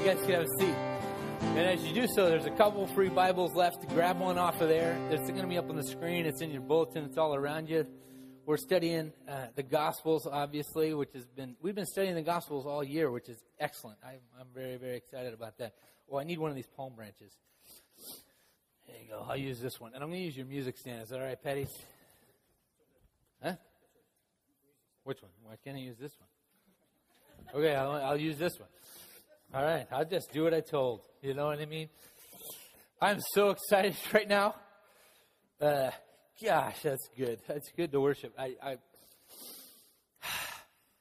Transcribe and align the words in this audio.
You 0.00 0.06
guys 0.06 0.20
can 0.22 0.30
have 0.30 0.44
a 0.44 0.58
seat. 0.58 0.74
And 1.42 1.58
as 1.58 1.84
you 1.84 1.92
do 1.92 2.06
so, 2.16 2.30
there's 2.30 2.46
a 2.46 2.50
couple 2.52 2.86
free 2.86 3.10
Bibles 3.10 3.54
left. 3.54 3.82
To 3.82 3.86
grab 3.88 4.18
one 4.18 4.38
off 4.38 4.58
of 4.62 4.70
there. 4.70 4.98
It's 5.10 5.28
going 5.28 5.42
to 5.42 5.46
be 5.46 5.58
up 5.58 5.68
on 5.68 5.76
the 5.76 5.84
screen. 5.84 6.24
It's 6.24 6.40
in 6.40 6.50
your 6.50 6.62
bulletin. 6.62 7.04
It's 7.04 7.18
all 7.18 7.34
around 7.34 7.68
you. 7.68 7.86
We're 8.46 8.56
studying 8.56 9.12
uh, 9.28 9.48
the 9.56 9.62
Gospels, 9.62 10.26
obviously, 10.26 10.94
which 10.94 11.10
has 11.12 11.26
been 11.26 11.54
we've 11.60 11.74
been 11.74 11.84
studying 11.84 12.14
the 12.14 12.22
Gospels 12.22 12.64
all 12.64 12.82
year, 12.82 13.10
which 13.10 13.28
is 13.28 13.36
excellent. 13.58 13.98
I, 14.02 14.12
I'm 14.40 14.46
very 14.54 14.78
very 14.78 14.96
excited 14.96 15.34
about 15.34 15.58
that. 15.58 15.74
Well, 16.08 16.18
I 16.18 16.24
need 16.24 16.38
one 16.38 16.48
of 16.48 16.56
these 16.56 16.68
palm 16.78 16.94
branches. 16.96 17.36
There 18.86 18.96
you 18.96 19.06
go. 19.10 19.26
I'll 19.28 19.36
use 19.36 19.60
this 19.60 19.78
one, 19.78 19.92
and 19.92 20.02
I'm 20.02 20.08
going 20.08 20.20
to 20.20 20.24
use 20.24 20.36
your 20.36 20.46
music 20.46 20.78
stand. 20.78 21.02
Is 21.02 21.10
that 21.10 21.20
all 21.20 21.26
right, 21.26 21.42
Patty? 21.42 21.66
Huh? 23.42 23.52
Which 25.04 25.20
one? 25.20 25.32
Why 25.42 25.56
can't 25.62 25.76
I 25.76 25.80
use 25.80 25.98
this 25.98 26.12
one? 26.18 27.60
Okay, 27.62 27.74
I'll, 27.74 27.92
I'll 27.92 28.20
use 28.20 28.38
this 28.38 28.58
one. 28.58 28.68
All 29.52 29.64
right, 29.64 29.84
I'll 29.90 30.04
just 30.04 30.32
do 30.32 30.44
what 30.44 30.54
I 30.54 30.60
told. 30.60 31.00
You 31.22 31.34
know 31.34 31.46
what 31.46 31.58
I 31.58 31.66
mean? 31.66 31.88
I'm 33.02 33.18
so 33.34 33.50
excited 33.50 33.96
right 34.14 34.28
now. 34.28 34.54
Uh, 35.60 35.90
gosh, 36.40 36.80
that's 36.84 37.08
good. 37.18 37.40
That's 37.48 37.68
good 37.76 37.90
to 37.90 38.00
worship. 38.00 38.32
I, 38.38 38.54
I 38.62 38.76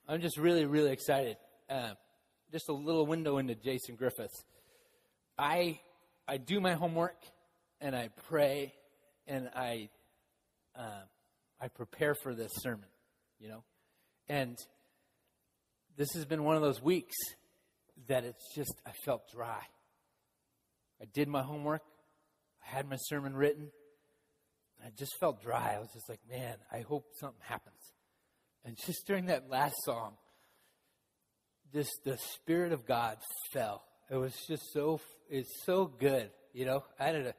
I'm 0.07 0.19
just 0.19 0.38
really, 0.38 0.65
really 0.65 0.91
excited. 0.91 1.38
Uh, 1.69 1.91
just 2.51 2.69
a 2.69 2.73
little 2.73 3.05
window 3.05 3.38
into 3.38 3.53
Jason 3.53 3.95
Griffiths. 3.95 4.43
I 5.38 5.79
I 6.27 6.38
do 6.38 6.59
my 6.59 6.73
homework 6.73 7.21
and 7.79 7.95
I 7.95 8.09
pray 8.29 8.73
and 9.27 9.47
I 9.55 9.89
uh, 10.75 11.03
I 11.61 11.67
prepare 11.67 12.16
for 12.16 12.33
this 12.33 12.52
sermon, 12.55 12.89
you 13.39 13.47
know, 13.47 13.63
and 14.27 14.57
this 15.97 16.07
has 16.16 16.25
been 16.25 16.43
one 16.43 16.55
of 16.55 16.63
those 16.63 16.81
weeks 16.81 17.16
that 18.08 18.23
it's 18.23 18.53
just 18.55 18.73
I 18.85 18.91
felt 19.05 19.30
dry. 19.31 19.62
I 21.02 21.05
did 21.13 21.27
my 21.27 21.41
homework, 21.41 21.81
I 22.66 22.75
had 22.75 22.89
my 22.89 22.97
sermon 22.97 23.33
written, 23.36 23.72
I 24.83 24.89
just 24.97 25.11
felt 25.19 25.41
dry. 25.41 25.75
I 25.75 25.80
was 25.80 25.89
just 25.94 26.09
like, 26.09 26.19
man, 26.30 26.56
I 26.72 26.81
hope 26.81 27.06
something 27.19 27.41
happens. 27.44 27.94
And 28.66 28.78
just 28.86 29.06
during 29.06 29.25
that 29.28 29.50
last 29.50 29.75
song, 29.83 30.14
this 31.72 31.89
the 32.03 32.17
Spirit 32.17 32.72
of 32.72 32.86
God 32.86 33.17
fell. 33.53 33.83
It 34.09 34.16
was 34.16 34.34
just 34.47 34.63
so 34.73 35.00
it's 35.30 35.52
so 35.66 35.86
good, 35.86 36.31
you 36.53 36.66
know. 36.66 36.84
I 37.00 37.06
had 37.06 37.16
a, 37.16 37.34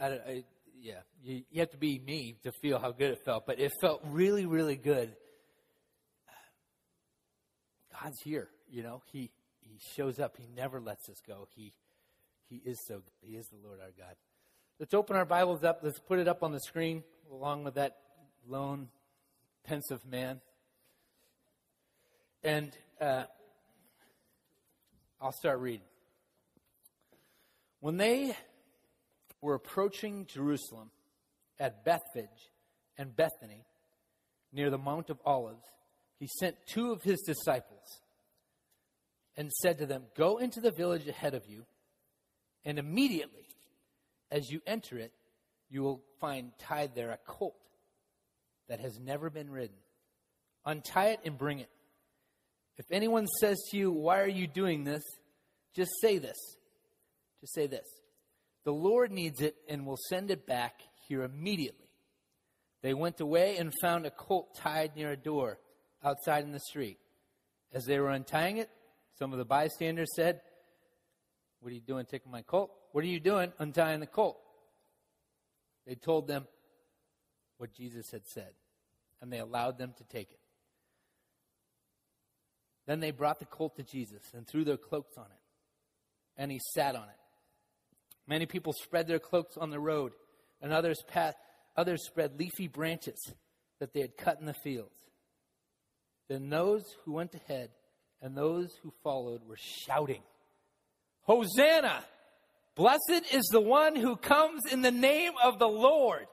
I 0.00 0.44
yeah. 0.80 1.00
You, 1.22 1.42
you 1.50 1.60
have 1.60 1.70
to 1.70 1.78
be 1.78 1.98
me 1.98 2.36
to 2.44 2.52
feel 2.62 2.78
how 2.78 2.92
good 2.92 3.12
it 3.12 3.18
felt, 3.24 3.46
but 3.46 3.58
it 3.58 3.72
felt 3.80 4.02
really, 4.06 4.46
really 4.46 4.76
good. 4.76 5.14
God's 8.02 8.20
here, 8.22 8.48
you 8.70 8.82
know. 8.82 9.02
He 9.12 9.30
shows 9.94 10.18
up. 10.18 10.36
He 10.36 10.46
never 10.56 10.80
lets 10.80 11.08
us 11.08 11.20
go. 11.26 11.48
He 11.54 11.72
he 12.48 12.56
is 12.64 12.78
so 12.86 12.96
good. 12.96 13.12
He 13.22 13.36
is 13.36 13.46
the 13.48 13.66
Lord 13.66 13.78
our 13.80 13.92
God. 13.96 14.16
Let's 14.78 14.92
open 14.92 15.16
our 15.16 15.24
Bibles 15.24 15.62
up. 15.62 15.80
Let's 15.82 16.00
put 16.00 16.18
it 16.18 16.26
up 16.26 16.42
on 16.42 16.52
the 16.52 16.60
screen 16.60 17.04
along 17.30 17.64
with 17.64 17.74
that 17.74 17.98
lone, 18.48 18.88
pensive 19.64 20.04
man. 20.04 20.40
And 22.42 22.72
uh, 23.00 23.24
I'll 25.20 25.32
start 25.32 25.60
reading. 25.60 25.86
When 27.80 27.98
they 27.98 28.34
were 29.40 29.54
approaching 29.54 30.26
Jerusalem 30.26 30.90
at 31.58 31.84
Bethphage 31.84 32.50
and 32.98 33.14
Bethany, 33.14 33.64
near 34.52 34.70
the 34.70 34.78
Mount 34.78 35.10
of 35.10 35.18
Olives, 35.24 35.64
he 36.18 36.26
sent 36.38 36.56
two 36.66 36.90
of 36.90 37.02
his 37.02 37.20
disciples 37.20 38.00
and 39.40 39.50
said 39.50 39.78
to 39.78 39.86
them, 39.86 40.02
Go 40.18 40.36
into 40.36 40.60
the 40.60 40.70
village 40.70 41.08
ahead 41.08 41.32
of 41.32 41.48
you, 41.48 41.64
and 42.66 42.78
immediately 42.78 43.46
as 44.30 44.50
you 44.50 44.60
enter 44.66 44.98
it, 44.98 45.12
you 45.70 45.80
will 45.80 46.02
find 46.20 46.52
tied 46.58 46.94
there 46.94 47.10
a 47.10 47.18
colt 47.26 47.56
that 48.68 48.80
has 48.80 49.00
never 49.00 49.30
been 49.30 49.48
ridden. 49.48 49.78
Untie 50.66 51.12
it 51.12 51.20
and 51.24 51.38
bring 51.38 51.58
it. 51.58 51.70
If 52.76 52.84
anyone 52.90 53.26
says 53.40 53.56
to 53.70 53.78
you, 53.78 53.90
Why 53.90 54.20
are 54.20 54.28
you 54.28 54.46
doing 54.46 54.84
this? 54.84 55.02
just 55.74 55.92
say 56.02 56.18
this. 56.18 56.36
Just 57.40 57.54
say 57.54 57.66
this. 57.66 57.86
The 58.64 58.72
Lord 58.72 59.10
needs 59.10 59.40
it 59.40 59.54
and 59.70 59.86
will 59.86 59.96
send 60.10 60.30
it 60.30 60.46
back 60.46 60.82
here 61.08 61.22
immediately. 61.22 61.88
They 62.82 62.92
went 62.92 63.20
away 63.20 63.56
and 63.56 63.72
found 63.80 64.04
a 64.04 64.10
colt 64.10 64.54
tied 64.54 64.96
near 64.96 65.12
a 65.12 65.16
door 65.16 65.58
outside 66.04 66.44
in 66.44 66.52
the 66.52 66.60
street. 66.60 66.98
As 67.72 67.86
they 67.86 67.98
were 67.98 68.10
untying 68.10 68.58
it, 68.58 68.68
some 69.20 69.32
of 69.32 69.38
the 69.38 69.44
bystanders 69.44 70.08
said, 70.16 70.40
What 71.60 71.70
are 71.70 71.74
you 71.74 71.82
doing 71.82 72.06
taking 72.06 72.32
my 72.32 72.40
colt? 72.40 72.70
What 72.92 73.04
are 73.04 73.08
you 73.08 73.20
doing 73.20 73.52
untying 73.58 74.00
the 74.00 74.06
colt? 74.06 74.38
They 75.86 75.94
told 75.94 76.26
them 76.26 76.46
what 77.58 77.74
Jesus 77.74 78.06
had 78.10 78.26
said, 78.26 78.52
and 79.20 79.30
they 79.30 79.38
allowed 79.38 79.76
them 79.76 79.92
to 79.98 80.04
take 80.04 80.30
it. 80.30 80.38
Then 82.86 83.00
they 83.00 83.10
brought 83.10 83.40
the 83.40 83.44
colt 83.44 83.76
to 83.76 83.82
Jesus 83.82 84.22
and 84.34 84.48
threw 84.48 84.64
their 84.64 84.78
cloaks 84.78 85.18
on 85.18 85.26
it, 85.26 86.40
and 86.40 86.50
he 86.50 86.58
sat 86.72 86.96
on 86.96 87.02
it. 87.04 87.20
Many 88.26 88.46
people 88.46 88.72
spread 88.72 89.06
their 89.06 89.18
cloaks 89.18 89.58
on 89.58 89.68
the 89.68 89.80
road, 89.80 90.12
and 90.62 90.72
others, 90.72 90.96
others 91.76 92.06
spread 92.06 92.38
leafy 92.38 92.68
branches 92.68 93.34
that 93.80 93.92
they 93.92 94.00
had 94.00 94.16
cut 94.16 94.40
in 94.40 94.46
the 94.46 94.54
fields. 94.54 94.96
Then 96.30 96.48
those 96.48 96.84
who 97.04 97.12
went 97.12 97.34
ahead 97.34 97.70
and 98.22 98.36
those 98.36 98.74
who 98.82 98.92
followed 99.02 99.42
were 99.46 99.58
shouting, 99.58 100.22
Hosanna! 101.22 102.04
Blessed 102.76 103.32
is 103.32 103.44
the 103.52 103.60
one 103.60 103.94
who 103.96 104.16
comes 104.16 104.62
in 104.70 104.82
the 104.82 104.90
name 104.90 105.32
of 105.42 105.58
the 105.58 105.68
Lord. 105.68 106.26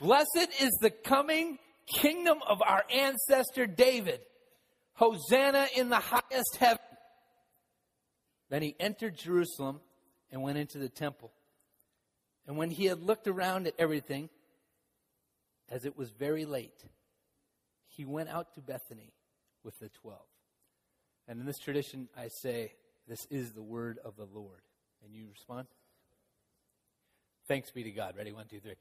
Blessed 0.00 0.48
is 0.60 0.76
the 0.80 0.90
coming 0.90 1.58
kingdom 1.86 2.38
of 2.48 2.60
our 2.62 2.84
ancestor 2.92 3.66
David. 3.66 4.20
Hosanna 4.94 5.68
in 5.76 5.88
the 5.88 5.96
highest 5.96 6.56
heaven. 6.58 6.78
Then 8.50 8.62
he 8.62 8.74
entered 8.80 9.16
Jerusalem 9.16 9.80
and 10.32 10.42
went 10.42 10.58
into 10.58 10.78
the 10.78 10.88
temple. 10.88 11.32
And 12.46 12.56
when 12.56 12.70
he 12.70 12.86
had 12.86 13.02
looked 13.02 13.28
around 13.28 13.66
at 13.66 13.74
everything, 13.78 14.30
as 15.70 15.84
it 15.84 15.96
was 15.96 16.10
very 16.10 16.44
late, 16.44 16.82
he 17.86 18.04
went 18.04 18.30
out 18.30 18.54
to 18.54 18.60
Bethany 18.60 19.12
with 19.62 19.78
the 19.78 19.90
twelve. 19.90 20.26
And 21.28 21.38
in 21.40 21.46
this 21.46 21.58
tradition, 21.58 22.08
I 22.16 22.28
say, 22.28 22.72
This 23.06 23.26
is 23.30 23.52
the 23.52 23.62
word 23.62 23.98
of 24.04 24.16
the 24.16 24.26
Lord. 24.32 24.62
And 25.04 25.14
you 25.14 25.26
respond? 25.30 25.68
Thanks 27.46 27.70
be 27.70 27.84
to 27.84 27.90
God. 27.90 28.14
Ready? 28.16 28.32
One, 28.32 28.46
two, 28.46 28.60
three. 28.60 28.74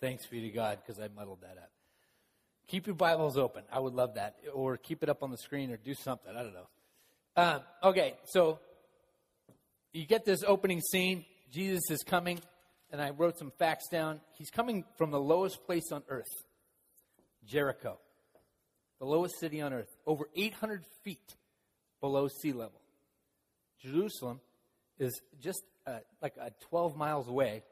Thanks 0.00 0.26
be 0.26 0.40
to 0.42 0.50
God 0.50 0.78
because 0.84 1.00
I 1.00 1.08
muddled 1.14 1.40
that 1.42 1.58
up. 1.58 1.70
Keep 2.68 2.86
your 2.86 2.96
Bibles 2.96 3.36
open. 3.36 3.64
I 3.72 3.80
would 3.80 3.94
love 3.94 4.14
that. 4.14 4.36
Or 4.54 4.76
keep 4.76 5.02
it 5.02 5.08
up 5.08 5.22
on 5.22 5.30
the 5.30 5.38
screen 5.38 5.70
or 5.72 5.76
do 5.76 5.94
something. 5.94 6.30
I 6.34 6.42
don't 6.42 6.54
know. 6.54 6.68
Uh, 7.36 7.60
okay, 7.82 8.14
so 8.24 8.58
you 9.92 10.06
get 10.06 10.24
this 10.24 10.42
opening 10.46 10.80
scene. 10.80 11.24
Jesus 11.50 11.90
is 11.90 12.02
coming, 12.02 12.40
and 12.90 13.00
I 13.00 13.10
wrote 13.10 13.38
some 13.38 13.52
facts 13.58 13.88
down. 13.88 14.20
He's 14.36 14.50
coming 14.50 14.84
from 14.96 15.10
the 15.10 15.20
lowest 15.20 15.64
place 15.64 15.90
on 15.92 16.02
earth 16.08 16.26
Jericho, 17.46 17.98
the 18.98 19.06
lowest 19.06 19.38
city 19.40 19.62
on 19.62 19.72
earth, 19.72 19.88
over 20.06 20.28
800 20.36 20.84
feet 21.04 21.36
below 22.00 22.28
sea 22.28 22.52
level. 22.52 22.80
Jerusalem 23.80 24.40
is 24.98 25.20
just 25.40 25.62
uh, 25.86 25.98
like 26.20 26.34
uh, 26.40 26.50
12 26.68 26.96
miles 26.96 27.28
away, 27.28 27.62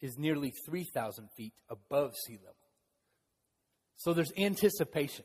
is 0.00 0.18
nearly 0.18 0.52
3,000 0.66 1.28
feet 1.36 1.54
above 1.68 2.14
sea 2.26 2.38
level. 2.38 2.54
So 3.96 4.12
there's 4.12 4.32
anticipation. 4.36 5.24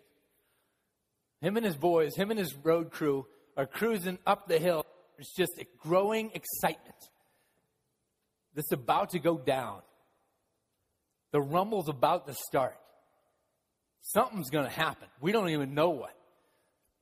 Him 1.42 1.58
and 1.58 1.66
his 1.66 1.76
boys, 1.76 2.16
him 2.16 2.32
and 2.32 2.40
his 2.40 2.56
road 2.64 2.92
crew 2.92 3.26
are 3.56 3.66
cruising 3.66 4.20
up 4.26 4.48
the 4.48 4.60
hill. 4.60 4.86
There's 5.18 5.32
just 5.38 5.54
a 5.60 5.66
growing 5.80 6.32
excitement 6.34 6.96
that's 8.56 8.72
about 8.72 9.12
to 9.12 9.20
go 9.20 9.38
down. 9.38 9.82
The 11.32 11.42
rumble's 11.42 11.90
about 11.90 12.28
to 12.28 12.34
start. 12.34 12.78
Something's 14.02 14.50
going 14.50 14.66
to 14.66 14.72
happen. 14.72 15.08
We 15.22 15.32
don't 15.32 15.50
even 15.50 15.74
know 15.74 15.90
what. 15.90 16.16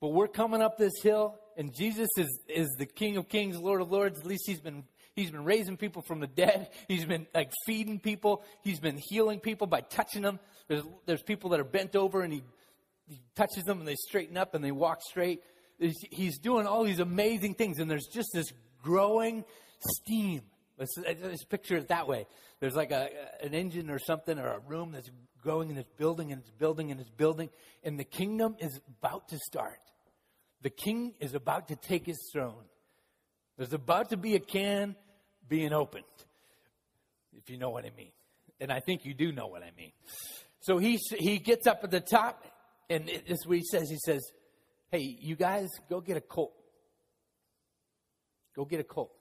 But 0.00 0.08
we're 0.08 0.28
coming 0.28 0.62
up 0.62 0.78
this 0.78 0.92
hill, 1.02 1.38
and 1.56 1.74
Jesus 1.74 2.08
is, 2.16 2.38
is 2.48 2.68
the 2.78 2.86
King 2.86 3.16
of 3.16 3.28
Kings, 3.28 3.58
Lord 3.58 3.80
of 3.80 3.90
Lords. 3.90 4.20
At 4.20 4.26
least 4.26 4.44
he's 4.46 4.60
been 4.60 4.84
he's 5.14 5.30
been 5.30 5.44
raising 5.44 5.76
people 5.76 6.02
from 6.02 6.20
the 6.20 6.26
dead. 6.26 6.70
He's 6.86 7.04
been 7.04 7.26
like 7.34 7.50
feeding 7.66 7.98
people. 7.98 8.44
He's 8.62 8.78
been 8.78 8.98
healing 9.10 9.40
people 9.40 9.66
by 9.66 9.80
touching 9.80 10.22
them. 10.22 10.38
There's 10.68 10.84
there's 11.06 11.22
people 11.22 11.50
that 11.50 11.60
are 11.60 11.64
bent 11.64 11.96
over, 11.96 12.22
and 12.22 12.32
he 12.32 12.42
he 13.08 13.20
touches 13.34 13.64
them, 13.64 13.78
and 13.80 13.88
they 13.88 13.96
straighten 13.96 14.36
up, 14.36 14.54
and 14.54 14.64
they 14.64 14.72
walk 14.72 15.00
straight. 15.02 15.40
He's 15.80 16.38
doing 16.38 16.66
all 16.66 16.84
these 16.84 17.00
amazing 17.00 17.54
things, 17.54 17.78
and 17.78 17.90
there's 17.90 18.08
just 18.12 18.28
this 18.34 18.52
growing 18.82 19.44
steam. 19.80 20.42
Let's, 20.78 20.96
let's 20.96 21.44
picture 21.44 21.76
it 21.76 21.88
that 21.88 22.06
way. 22.06 22.26
There's 22.60 22.76
like 22.76 22.92
a, 22.92 23.08
an 23.42 23.52
engine 23.52 23.90
or 23.90 23.98
something, 23.98 24.38
or 24.38 24.46
a 24.46 24.60
room 24.60 24.92
that's 24.92 25.10
growing 25.42 25.70
and 25.70 25.78
it's 25.78 25.90
building 25.96 26.32
and 26.32 26.40
it's 26.40 26.50
building 26.50 26.90
and 26.90 27.00
it's 27.00 27.10
building, 27.10 27.50
and 27.82 27.98
the 27.98 28.04
kingdom 28.04 28.56
is 28.60 28.80
about 29.00 29.28
to 29.28 29.38
start. 29.38 29.80
The 30.62 30.70
king 30.70 31.14
is 31.20 31.34
about 31.34 31.68
to 31.68 31.76
take 31.76 32.06
his 32.06 32.18
throne. 32.32 32.64
There's 33.56 33.72
about 33.72 34.10
to 34.10 34.16
be 34.16 34.34
a 34.36 34.40
can 34.40 34.94
being 35.48 35.72
opened, 35.72 36.04
if 37.36 37.50
you 37.50 37.58
know 37.58 37.70
what 37.70 37.84
I 37.84 37.90
mean. 37.96 38.12
And 38.60 38.72
I 38.72 38.80
think 38.80 39.04
you 39.04 39.14
do 39.14 39.32
know 39.32 39.46
what 39.46 39.62
I 39.62 39.70
mean. 39.76 39.92
So 40.60 40.78
he, 40.78 40.98
he 41.16 41.38
gets 41.38 41.66
up 41.66 41.80
at 41.82 41.90
the 41.90 42.00
top, 42.00 42.44
and 42.90 43.06
this 43.06 43.38
is 43.40 43.46
what 43.46 43.56
he 43.56 43.64
says. 43.64 43.88
He 43.88 43.98
says, 44.04 44.22
Hey, 44.90 45.16
you 45.20 45.36
guys, 45.36 45.68
go 45.88 46.00
get 46.00 46.16
a 46.16 46.20
colt. 46.20 46.52
Go 48.56 48.64
get 48.64 48.80
a 48.80 48.84
colt. 48.84 49.12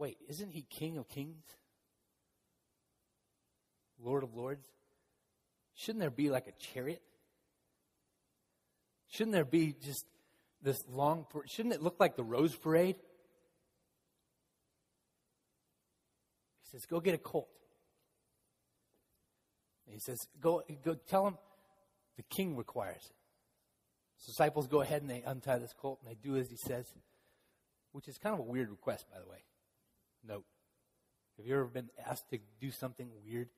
Wait, 0.00 0.16
isn't 0.30 0.50
he 0.50 0.62
King 0.62 0.96
of 0.96 1.06
Kings? 1.10 1.44
Lord 4.02 4.22
of 4.22 4.34
Lords? 4.34 4.66
Shouldn't 5.74 6.00
there 6.00 6.08
be 6.08 6.30
like 6.30 6.46
a 6.46 6.52
chariot? 6.52 7.02
Shouldn't 9.08 9.34
there 9.34 9.44
be 9.44 9.74
just 9.84 10.06
this 10.62 10.82
long, 10.88 11.26
shouldn't 11.46 11.74
it 11.74 11.82
look 11.82 11.96
like 12.00 12.16
the 12.16 12.24
Rose 12.24 12.56
Parade? 12.56 12.96
He 16.62 16.70
says, 16.70 16.86
Go 16.86 17.00
get 17.00 17.14
a 17.14 17.18
colt. 17.18 17.50
And 19.84 19.92
he 19.92 20.00
says, 20.00 20.18
Go, 20.40 20.62
go 20.82 20.94
tell 20.94 21.26
him 21.26 21.36
the 22.16 22.22
king 22.22 22.56
requires 22.56 23.04
it. 23.04 23.16
So 24.16 24.32
disciples 24.32 24.66
go 24.66 24.80
ahead 24.80 25.02
and 25.02 25.10
they 25.10 25.22
untie 25.26 25.58
this 25.58 25.74
colt 25.78 25.98
and 26.00 26.10
they 26.10 26.16
do 26.26 26.38
as 26.38 26.48
he 26.48 26.56
says, 26.56 26.86
which 27.92 28.08
is 28.08 28.16
kind 28.16 28.32
of 28.32 28.40
a 28.40 28.44
weird 28.44 28.70
request, 28.70 29.04
by 29.12 29.18
the 29.18 29.28
way. 29.28 29.44
Note. 30.26 30.44
Have 31.36 31.46
you 31.46 31.54
ever 31.54 31.64
been 31.64 31.88
asked 32.06 32.28
to 32.30 32.38
do 32.60 32.70
something 32.70 33.08
weird? 33.24 33.48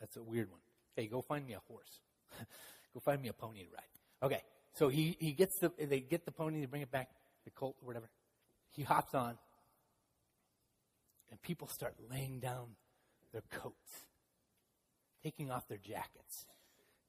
That's 0.00 0.16
a 0.16 0.22
weird 0.22 0.50
one. 0.50 0.60
Hey, 0.96 1.06
go 1.06 1.20
find 1.20 1.46
me 1.46 1.54
a 1.54 1.60
horse. 1.68 2.00
go 2.94 3.00
find 3.00 3.22
me 3.22 3.28
a 3.28 3.32
pony 3.32 3.64
to 3.64 3.70
ride. 3.70 3.84
Okay. 4.22 4.42
So 4.74 4.88
he, 4.88 5.16
he 5.20 5.32
gets 5.32 5.58
the, 5.58 5.70
they 5.78 6.00
get 6.00 6.24
the 6.24 6.30
pony, 6.30 6.60
they 6.60 6.66
bring 6.66 6.82
it 6.82 6.90
back, 6.90 7.10
the 7.44 7.50
colt 7.50 7.76
or 7.82 7.86
whatever. 7.86 8.08
He 8.70 8.82
hops 8.82 9.14
on, 9.14 9.36
and 11.30 11.42
people 11.42 11.68
start 11.68 11.94
laying 12.10 12.40
down 12.40 12.68
their 13.32 13.42
coats, 13.50 14.06
taking 15.22 15.50
off 15.50 15.68
their 15.68 15.78
jackets, 15.78 16.46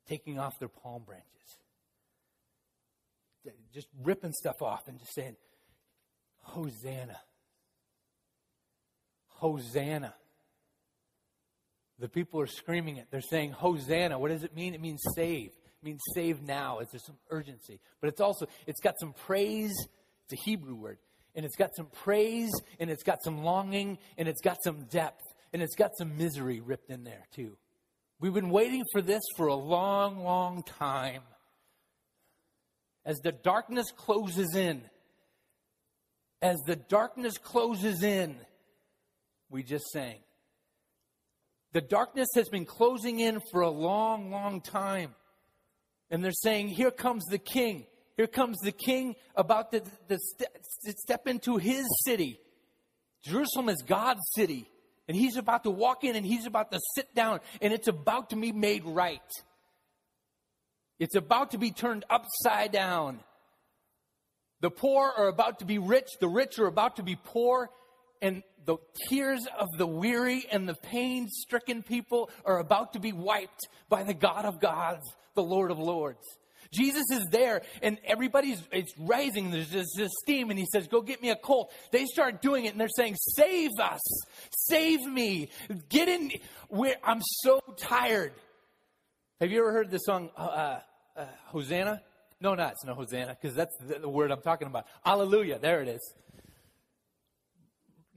taking 0.07 0.39
off 0.39 0.59
their 0.59 0.69
palm 0.69 1.03
branches, 1.05 1.25
just 3.73 3.87
ripping 4.03 4.33
stuff 4.33 4.61
off 4.61 4.87
and 4.87 4.99
just 4.99 5.13
saying, 5.13 5.35
Hosanna. 6.41 7.17
Hosanna. 9.41 10.13
The 11.97 12.07
people 12.07 12.39
are 12.41 12.47
screaming 12.47 12.97
it. 12.97 13.07
They're 13.09 13.21
saying, 13.21 13.53
Hosanna. 13.53 14.19
What 14.19 14.29
does 14.29 14.43
it 14.43 14.55
mean? 14.55 14.75
It 14.75 14.81
means 14.81 15.01
save. 15.15 15.47
It 15.47 15.83
means 15.83 15.99
save 16.13 16.43
now. 16.43 16.77
It's 16.77 16.91
there's 16.91 17.03
some 17.03 17.17
urgency. 17.31 17.79
But 17.99 18.09
it's 18.09 18.21
also, 18.21 18.45
it's 18.67 18.79
got 18.79 18.99
some 18.99 19.13
praise. 19.13 19.73
It's 20.25 20.39
a 20.39 20.43
Hebrew 20.45 20.75
word. 20.75 20.99
And 21.33 21.43
it's 21.43 21.55
got 21.55 21.75
some 21.75 21.87
praise, 21.87 22.51
and 22.79 22.91
it's 22.91 23.01
got 23.01 23.23
some 23.23 23.43
longing, 23.43 23.97
and 24.15 24.27
it's 24.27 24.41
got 24.41 24.57
some 24.63 24.83
depth, 24.91 25.23
and 25.53 25.63
it's 25.63 25.75
got 25.75 25.91
some 25.97 26.17
misery 26.17 26.59
ripped 26.59 26.91
in 26.91 27.03
there, 27.03 27.25
too. 27.33 27.57
We've 28.19 28.33
been 28.33 28.51
waiting 28.51 28.83
for 28.91 29.01
this 29.01 29.23
for 29.37 29.47
a 29.47 29.55
long, 29.55 30.23
long 30.23 30.61
time. 30.61 31.21
As 33.05 33.17
the 33.21 33.31
darkness 33.31 33.87
closes 33.95 34.55
in, 34.55 34.83
as 36.43 36.59
the 36.67 36.75
darkness 36.75 37.39
closes 37.39 38.03
in, 38.03 38.35
we 39.51 39.63
just 39.63 39.85
sang. 39.91 40.15
The 41.73 41.81
darkness 41.81 42.29
has 42.35 42.49
been 42.49 42.65
closing 42.65 43.19
in 43.19 43.39
for 43.51 43.61
a 43.61 43.69
long, 43.69 44.31
long 44.31 44.61
time. 44.61 45.13
And 46.09 46.23
they're 46.23 46.31
saying, 46.31 46.69
Here 46.69 46.91
comes 46.91 47.25
the 47.25 47.37
king. 47.37 47.85
Here 48.17 48.27
comes 48.27 48.57
the 48.59 48.71
king 48.71 49.15
about 49.35 49.71
to, 49.71 49.81
step 50.97 51.27
into 51.27 51.57
his 51.57 51.85
city. 52.03 52.39
Jerusalem 53.23 53.69
is 53.69 53.81
God's 53.85 54.21
city. 54.33 54.67
And 55.07 55.17
he's 55.17 55.37
about 55.37 55.63
to 55.63 55.71
walk 55.71 56.03
in 56.03 56.15
and 56.15 56.25
he's 56.25 56.45
about 56.45 56.71
to 56.71 56.79
sit 56.95 57.13
down 57.13 57.39
and 57.61 57.73
it's 57.73 57.87
about 57.87 58.29
to 58.29 58.35
be 58.35 58.51
made 58.51 58.85
right. 58.85 59.19
It's 60.99 61.15
about 61.15 61.51
to 61.51 61.57
be 61.57 61.71
turned 61.71 62.05
upside 62.09 62.71
down. 62.71 63.19
The 64.61 64.69
poor 64.69 65.11
are 65.17 65.27
about 65.27 65.59
to 65.59 65.65
be 65.65 65.79
rich, 65.79 66.07
the 66.19 66.29
rich 66.29 66.59
are 66.59 66.67
about 66.67 66.97
to 66.97 67.03
be 67.03 67.17
poor, 67.21 67.69
and 68.21 68.43
the 68.65 68.77
tears 69.09 69.47
of 69.59 69.67
the 69.77 69.87
weary 69.87 70.45
and 70.51 70.67
the 70.67 70.75
pain 70.75 71.27
stricken 71.29 71.83
people 71.83 72.29
are 72.45 72.59
about 72.59 72.93
to 72.93 72.99
be 72.99 73.11
wiped 73.11 73.67
by 73.89 74.03
the 74.03 74.13
God 74.13 74.45
of 74.45 74.59
gods, 74.59 75.03
the 75.35 75.43
Lord 75.43 75.71
of 75.71 75.79
lords. 75.79 76.25
Jesus 76.71 77.03
is 77.11 77.27
there 77.31 77.63
and 77.81 77.97
everybody's 78.05 78.61
it's 78.71 78.93
rising. 78.97 79.51
There's 79.51 79.69
this, 79.69 79.87
this 79.97 80.11
steam 80.23 80.49
and 80.51 80.59
he 80.59 80.65
says, 80.71 80.87
Go 80.87 81.01
get 81.01 81.21
me 81.21 81.29
a 81.29 81.35
colt. 81.35 81.73
They 81.91 82.05
start 82.05 82.41
doing 82.41 82.65
it 82.65 82.71
and 82.71 82.79
they're 82.79 82.87
saying, 82.87 83.15
Save 83.35 83.71
us. 83.79 83.99
Save 84.51 85.01
me. 85.01 85.49
Get 85.89 86.07
in. 86.07 86.31
We're, 86.69 86.95
I'm 87.03 87.21
so 87.21 87.59
tired. 87.77 88.33
Have 89.41 89.51
you 89.51 89.59
ever 89.59 89.73
heard 89.73 89.91
the 89.91 89.97
song 89.97 90.29
uh, 90.37 90.41
uh, 90.41 90.79
uh 91.17 91.25
Hosanna? 91.47 92.01
No, 92.39 92.55
not 92.55 92.71
it's 92.73 92.85
no 92.85 92.93
Hosanna 92.93 93.37
because 93.39 93.55
that's 93.55 93.75
the, 93.85 93.99
the 93.99 94.09
word 94.09 94.31
I'm 94.31 94.41
talking 94.41 94.67
about. 94.67 94.85
Hallelujah. 95.03 95.59
There 95.59 95.81
it 95.81 95.89
is. 95.89 96.13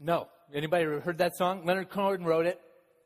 No. 0.00 0.28
Anybody 0.52 0.84
heard 0.84 1.18
that 1.18 1.36
song? 1.36 1.64
Leonard 1.64 1.90
Cohen 1.90 2.24
wrote 2.24 2.46
it, 2.46 2.60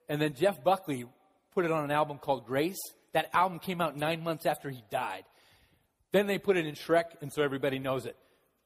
and 0.08 0.20
then 0.20 0.34
Jeff 0.34 0.62
Buckley 0.62 1.06
put 1.54 1.64
it 1.64 1.70
on 1.70 1.84
an 1.84 1.90
album 1.90 2.18
called 2.18 2.46
Grace. 2.46 2.78
That 3.12 3.30
album 3.32 3.58
came 3.58 3.80
out 3.80 3.96
nine 3.96 4.22
months 4.22 4.46
after 4.46 4.70
he 4.70 4.82
died. 4.90 5.24
Then 6.12 6.26
they 6.26 6.38
put 6.38 6.56
it 6.56 6.66
in 6.66 6.74
Shrek, 6.74 7.04
and 7.20 7.32
so 7.32 7.42
everybody 7.42 7.78
knows 7.78 8.06
it. 8.06 8.16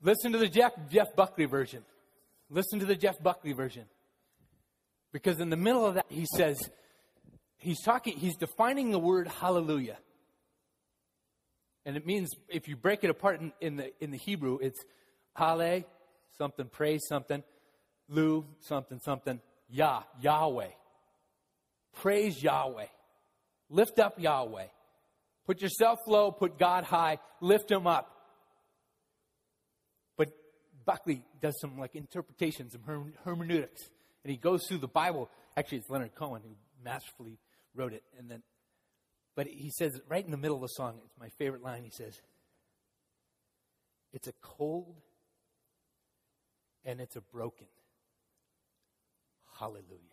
Listen 0.03 0.33
to 0.33 0.39
the 0.39 0.49
Jeff, 0.49 0.73
Jeff 0.91 1.15
Buckley 1.15 1.45
version. 1.45 1.85
Listen 2.51 2.81
to 2.81 2.87
the 2.87 2.97
Jeff 2.97 3.23
Buckley 3.23 3.53
version. 3.53 3.85
Because 5.13 5.41
in 5.41 5.51
the 5.51 5.57
middle 5.57 5.87
of 5.87 5.95
that, 5.95 6.07
he 6.09 6.27
says, 6.37 6.59
he's 7.57 7.81
talking, 7.83 8.17
he's 8.17 8.37
defining 8.37 8.91
the 8.91 8.99
word 8.99 9.29
hallelujah. 9.29 9.99
And 11.85 11.97
it 11.97 12.07
means, 12.07 12.31
if 12.49 12.69
you 12.69 12.77
break 12.77 13.05
it 13.05 13.11
apart 13.11 13.41
in, 13.41 13.53
in 13.61 13.77
the, 13.77 13.93
in 14.03 14.11
the 14.11 14.19
Hebrew, 14.19 14.59
it's 14.61 14.81
hale, 15.37 15.83
something, 16.39 16.67
praise 16.67 17.03
something, 17.09 17.43
Lu, 18.13 18.45
something, 18.61 19.01
something, 19.01 19.41
Yah, 19.69 20.03
Yahweh. 20.21 20.69
Praise 21.95 22.43
Yahweh. 22.43 22.87
Lift 23.71 23.99
up 23.99 24.21
Yahweh. 24.21 24.67
Put 25.47 25.61
yourself 25.61 25.99
low, 26.07 26.31
put 26.31 26.59
God 26.59 26.85
high, 26.85 27.19
lift 27.41 27.71
him 27.71 27.87
up. 27.87 28.09
But 30.17 30.29
Buckley 30.85 31.25
does 31.41 31.59
some 31.61 31.79
like 31.79 31.97
interpretations, 31.97 32.73
some 32.73 33.13
hermeneutics, 33.25 33.83
and 34.25 34.31
he 34.31 34.37
goes 34.37 34.67
through 34.69 34.79
the 34.79 34.89
Bible. 34.89 35.29
Actually, 35.57 35.79
it's 35.79 35.91
Leonard 35.91 36.15
Cohen 36.15 36.43
who 36.45 36.55
masterfully 36.85 37.39
wrote 37.75 37.93
it. 37.93 38.05
And 38.19 38.31
then, 38.31 38.43
but 39.35 39.47
he 39.47 39.71
says 39.71 40.01
right 40.09 40.25
in 40.25 40.31
the 40.31 40.37
middle 40.37 40.57
of 40.57 40.63
the 40.63 40.69
song, 40.69 41.01
it's 41.05 41.19
my 41.19 41.31
favorite 41.39 41.63
line. 41.63 41.83
He 41.83 41.91
says, 41.91 42.21
"It's 44.13 44.29
a 44.29 44.33
cold 44.41 45.01
and 46.85 47.01
it's 47.01 47.17
a 47.17 47.21
broken." 47.21 47.67
Hallelujah. 49.59 50.13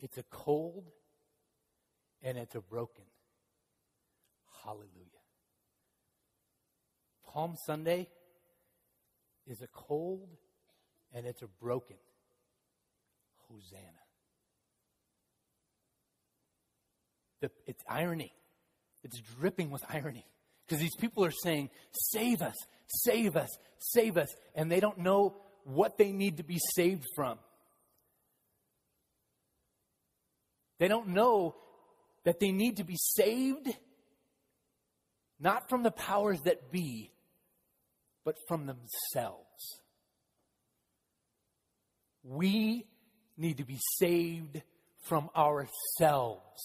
It's 0.00 0.18
a 0.18 0.22
cold 0.24 0.84
and 2.22 2.38
it's 2.38 2.54
a 2.54 2.60
broken. 2.60 3.04
Hallelujah. 4.64 4.86
Palm 7.26 7.56
Sunday 7.56 8.08
is 9.46 9.62
a 9.62 9.68
cold 9.68 10.28
and 11.12 11.26
it's 11.26 11.42
a 11.42 11.48
broken. 11.60 11.96
Hosanna. 13.48 13.82
The, 17.40 17.50
it's 17.66 17.82
irony. 17.88 18.32
It's 19.02 19.20
dripping 19.20 19.70
with 19.70 19.84
irony. 19.88 20.26
Because 20.68 20.82
these 20.82 20.96
people 20.96 21.24
are 21.24 21.30
saying, 21.30 21.70
Save 21.92 22.42
us, 22.42 22.56
save 22.88 23.36
us, 23.36 23.48
save 23.78 24.18
us. 24.18 24.28
And 24.54 24.70
they 24.70 24.80
don't 24.80 24.98
know 24.98 25.36
what 25.64 25.96
they 25.96 26.12
need 26.12 26.36
to 26.36 26.42
be 26.42 26.58
saved 26.74 27.06
from. 27.16 27.38
They 30.78 30.88
don't 30.88 31.08
know 31.08 31.56
that 32.24 32.38
they 32.38 32.52
need 32.52 32.76
to 32.76 32.84
be 32.84 32.96
saved 32.96 33.68
not 35.40 35.68
from 35.68 35.82
the 35.82 35.90
powers 35.90 36.40
that 36.42 36.70
be, 36.70 37.10
but 38.24 38.34
from 38.48 38.66
themselves. 38.66 39.80
We 42.24 42.86
need 43.36 43.58
to 43.58 43.64
be 43.64 43.78
saved 43.98 44.62
from 45.04 45.30
ourselves. 45.36 46.60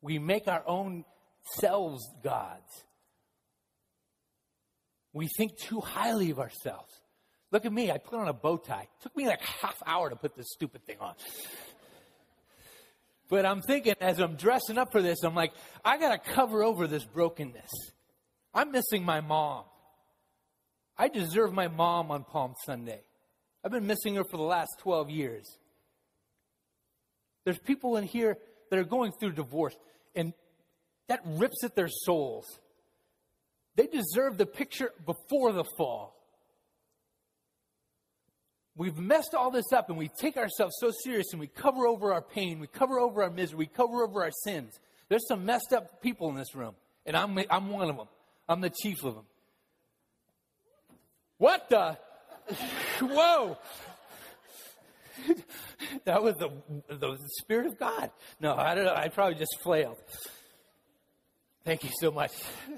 We 0.00 0.18
make 0.18 0.48
our 0.48 0.62
own 0.66 1.04
selves 1.58 2.02
gods. 2.22 2.84
We 5.12 5.28
think 5.36 5.58
too 5.58 5.80
highly 5.80 6.30
of 6.30 6.38
ourselves. 6.38 6.92
Look 7.50 7.66
at 7.66 7.72
me, 7.72 7.90
I 7.90 7.98
put 7.98 8.18
on 8.18 8.28
a 8.28 8.32
bow 8.32 8.56
tie. 8.56 8.82
It 8.82 9.02
took 9.02 9.16
me 9.16 9.26
like 9.26 9.42
half 9.42 9.76
hour 9.86 10.08
to 10.08 10.16
put 10.16 10.34
this 10.34 10.46
stupid 10.50 10.86
thing 10.86 10.96
on. 11.00 11.14
But 13.28 13.44
I'm 13.44 13.60
thinking 13.62 13.94
as 14.00 14.18
I'm 14.18 14.36
dressing 14.36 14.78
up 14.78 14.92
for 14.92 15.02
this, 15.02 15.22
I'm 15.22 15.34
like, 15.34 15.52
I 15.84 15.98
got 15.98 16.10
to 16.10 16.32
cover 16.32 16.62
over 16.62 16.86
this 16.86 17.04
brokenness. 17.04 17.70
I'm 18.54 18.72
missing 18.72 19.04
my 19.04 19.20
mom. 19.20 19.64
I 20.96 21.08
deserve 21.08 21.52
my 21.52 21.68
mom 21.68 22.10
on 22.10 22.24
Palm 22.24 22.54
Sunday. 22.64 23.00
I've 23.64 23.70
been 23.70 23.86
missing 23.86 24.16
her 24.16 24.24
for 24.24 24.36
the 24.36 24.42
last 24.42 24.70
12 24.80 25.10
years. 25.10 25.46
There's 27.44 27.58
people 27.58 27.96
in 27.96 28.04
here 28.04 28.38
that 28.70 28.78
are 28.78 28.84
going 28.84 29.12
through 29.12 29.32
divorce, 29.32 29.76
and 30.14 30.32
that 31.08 31.20
rips 31.24 31.64
at 31.64 31.74
their 31.74 31.88
souls. 31.88 32.46
They 33.76 33.86
deserve 33.86 34.38
the 34.38 34.46
picture 34.46 34.90
before 35.06 35.52
the 35.52 35.64
fall. 35.76 36.16
We've 38.74 38.96
messed 38.96 39.34
all 39.34 39.50
this 39.50 39.70
up 39.72 39.90
and 39.90 39.98
we 39.98 40.08
take 40.08 40.36
ourselves 40.36 40.74
so 40.78 40.90
serious 41.04 41.32
and 41.32 41.40
we 41.40 41.46
cover 41.46 41.86
over 41.86 42.14
our 42.14 42.22
pain, 42.22 42.58
we 42.58 42.66
cover 42.66 42.98
over 42.98 43.22
our 43.22 43.30
misery, 43.30 43.58
we 43.58 43.66
cover 43.66 44.02
over 44.02 44.22
our 44.22 44.30
sins. 44.44 44.78
There's 45.08 45.26
some 45.28 45.44
messed 45.44 45.72
up 45.74 46.00
people 46.00 46.30
in 46.30 46.36
this 46.36 46.54
room, 46.54 46.74
and 47.04 47.14
I'm, 47.16 47.38
I'm 47.50 47.68
one 47.68 47.90
of 47.90 47.96
them. 47.96 48.08
I'm 48.48 48.62
the 48.62 48.70
chief 48.70 49.04
of 49.04 49.14
them. 49.14 49.24
What 51.36 51.68
the? 51.68 51.98
Whoa! 53.00 53.58
that 56.04 56.22
was 56.22 56.34
the, 56.36 56.50
the 56.88 57.18
Spirit 57.40 57.66
of 57.66 57.78
God. 57.78 58.10
No, 58.40 58.54
I 58.54 58.74
don't 58.74 58.84
know. 58.84 58.94
I 58.94 59.08
probably 59.08 59.34
just 59.34 59.58
flailed. 59.62 59.98
Thank 61.64 61.84
you 61.84 61.90
so 62.00 62.10
much. 62.10 62.32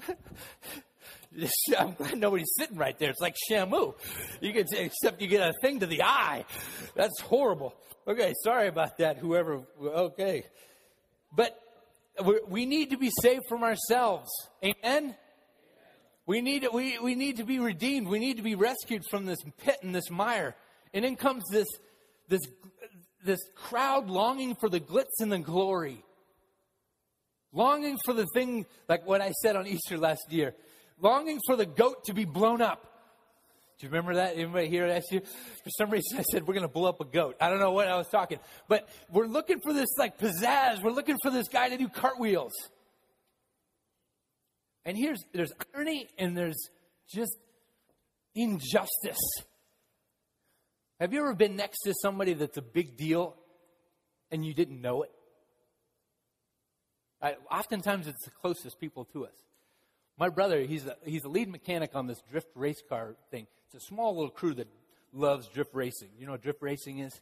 I'm 1.77 1.93
glad 1.93 2.17
nobody's 2.17 2.53
sitting 2.57 2.77
right 2.77 2.97
there. 2.99 3.09
It's 3.09 3.19
like 3.19 3.35
Shamu. 3.49 3.95
You 4.41 4.51
get 4.53 4.67
except 4.71 5.21
you 5.21 5.27
get 5.27 5.41
a 5.41 5.53
thing 5.61 5.79
to 5.79 5.85
the 5.85 6.03
eye. 6.03 6.45
That's 6.95 7.19
horrible. 7.21 7.73
Okay, 8.07 8.33
sorry 8.43 8.67
about 8.67 8.97
that. 8.99 9.17
Whoever. 9.17 9.63
Okay, 9.81 10.43
but 11.33 11.59
we 12.47 12.65
need 12.65 12.91
to 12.91 12.97
be 12.97 13.11
saved 13.21 13.43
from 13.49 13.63
ourselves. 13.63 14.29
Amen. 14.63 15.15
We 16.27 16.41
need 16.41 16.67
we 16.71 16.99
we 16.99 17.15
need 17.15 17.37
to 17.37 17.43
be 17.43 17.59
redeemed. 17.59 18.07
We 18.07 18.19
need 18.19 18.37
to 18.37 18.43
be 18.43 18.55
rescued 18.55 19.03
from 19.09 19.25
this 19.25 19.39
pit 19.57 19.77
and 19.81 19.93
this 19.93 20.09
mire. 20.11 20.55
And 20.93 21.03
in 21.03 21.15
comes 21.15 21.43
this 21.51 21.67
this 22.29 22.41
this 23.23 23.39
crowd 23.55 24.07
longing 24.09 24.55
for 24.55 24.69
the 24.69 24.79
glitz 24.79 25.19
and 25.19 25.31
the 25.31 25.39
glory. 25.39 26.04
Longing 27.55 27.97
for 28.05 28.13
the 28.13 28.27
thing 28.35 28.67
like 28.87 29.07
what 29.07 29.21
I 29.21 29.31
said 29.31 29.55
on 29.55 29.65
Easter 29.65 29.97
last 29.97 30.31
year 30.31 30.53
longing 30.99 31.39
for 31.45 31.55
the 31.55 31.65
goat 31.65 32.05
to 32.05 32.13
be 32.13 32.25
blown 32.25 32.61
up. 32.61 32.91
Do 33.77 33.85
you 33.85 33.91
remember 33.91 34.15
that? 34.15 34.35
Anybody 34.35 34.69
here 34.69 34.87
last 34.87 35.11
year? 35.11 35.21
For 35.21 35.69
some 35.77 35.89
reason, 35.89 36.17
I 36.17 36.23
said 36.23 36.47
we're 36.47 36.53
going 36.53 36.67
to 36.67 36.73
blow 36.73 36.89
up 36.89 37.01
a 37.01 37.05
goat. 37.05 37.35
I 37.41 37.49
don't 37.49 37.59
know 37.59 37.71
what 37.71 37.87
I 37.87 37.97
was 37.97 38.07
talking, 38.07 38.39
but 38.67 38.87
we're 39.09 39.27
looking 39.27 39.59
for 39.61 39.73
this 39.73 39.89
like 39.97 40.17
pizzazz. 40.17 40.81
We're 40.81 40.91
looking 40.91 41.17
for 41.21 41.29
this 41.29 41.47
guy 41.47 41.69
to 41.69 41.77
do 41.77 41.89
cartwheels. 41.89 42.53
And 44.85 44.95
here's 44.95 45.23
there's 45.33 45.51
irony 45.73 46.07
and 46.17 46.37
there's 46.37 46.69
just 47.13 47.37
injustice. 48.33 49.19
Have 50.99 51.11
you 51.11 51.19
ever 51.19 51.33
been 51.33 51.57
next 51.57 51.79
to 51.81 51.93
somebody 52.01 52.33
that's 52.33 52.57
a 52.57 52.61
big 52.61 52.95
deal 52.95 53.35
and 54.31 54.45
you 54.45 54.53
didn't 54.53 54.79
know 54.79 55.03
it? 55.03 55.11
I, 57.21 57.35
oftentimes, 57.51 58.07
it's 58.07 58.23
the 58.25 58.31
closest 58.31 58.79
people 58.79 59.05
to 59.13 59.25
us. 59.25 59.33
My 60.17 60.29
brother, 60.29 60.61
he's 60.61 60.85
a, 60.85 60.95
he's 61.03 61.23
a 61.23 61.29
lead 61.29 61.49
mechanic 61.49 61.91
on 61.95 62.07
this 62.07 62.21
drift 62.29 62.49
race 62.55 62.81
car 62.87 63.15
thing. 63.31 63.47
It's 63.65 63.83
a 63.83 63.87
small 63.87 64.15
little 64.15 64.29
crew 64.29 64.53
that 64.55 64.67
loves 65.13 65.47
drift 65.47 65.73
racing. 65.73 66.09
You 66.17 66.25
know 66.25 66.33
what 66.33 66.41
drift 66.41 66.61
racing 66.61 66.99
is? 66.99 67.19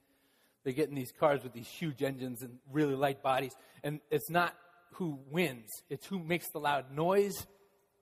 They 0.64 0.74
get 0.74 0.90
in 0.90 0.96
these 0.96 1.12
cars 1.12 1.44
with 1.44 1.54
these 1.54 1.68
huge 1.68 2.04
engines 2.04 2.42
and 2.42 2.60
really 2.72 2.96
light 2.96 3.22
bodies. 3.22 3.54
And 3.84 4.00
it's 4.12 4.30
not 4.30 4.56
who 4.94 5.20
wins, 5.32 5.70
it's 5.90 6.06
who 6.06 6.20
makes 6.20 6.46
the 6.52 6.60
loud 6.60 6.92
noise, 6.92 7.34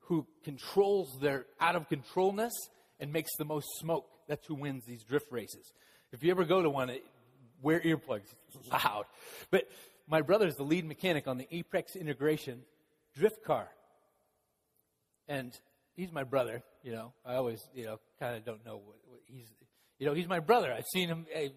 who 0.00 0.26
controls 0.44 1.16
their 1.20 1.46
out 1.60 1.74
of 1.74 1.88
controlness, 1.88 2.52
and 3.00 3.12
makes 3.12 3.30
the 3.38 3.44
most 3.44 3.66
smoke. 3.78 4.06
That's 4.28 4.46
who 4.46 4.54
wins 4.54 4.84
these 4.86 5.02
drift 5.02 5.32
races. 5.32 5.72
If 6.12 6.22
you 6.22 6.30
ever 6.30 6.44
go 6.44 6.62
to 6.62 6.68
one, 6.68 6.90
wear 7.62 7.80
earplugs. 7.80 8.28
It's 8.48 8.68
loud. 8.70 9.04
But 9.50 9.68
my 10.06 10.20
brother 10.20 10.46
is 10.46 10.56
the 10.56 10.64
lead 10.64 10.84
mechanic 10.84 11.26
on 11.26 11.38
the 11.38 11.46
Apex 11.50 11.96
Integration 11.96 12.62
drift 13.14 13.44
car 13.44 13.68
and 15.28 15.58
he's 15.94 16.12
my 16.12 16.24
brother. 16.24 16.62
You 16.82 16.92
know, 16.92 17.12
I 17.24 17.34
always, 17.34 17.66
you 17.74 17.84
know, 17.84 18.00
kind 18.18 18.36
of 18.36 18.44
don't 18.44 18.64
know 18.64 18.76
what, 18.76 18.96
what, 19.06 19.20
he's. 19.26 19.46
You 19.98 20.06
know, 20.06 20.14
he's 20.14 20.28
my 20.28 20.40
brother. 20.40 20.72
I've 20.72 20.86
seen 20.92 21.08
him 21.08 21.26
hey, 21.32 21.52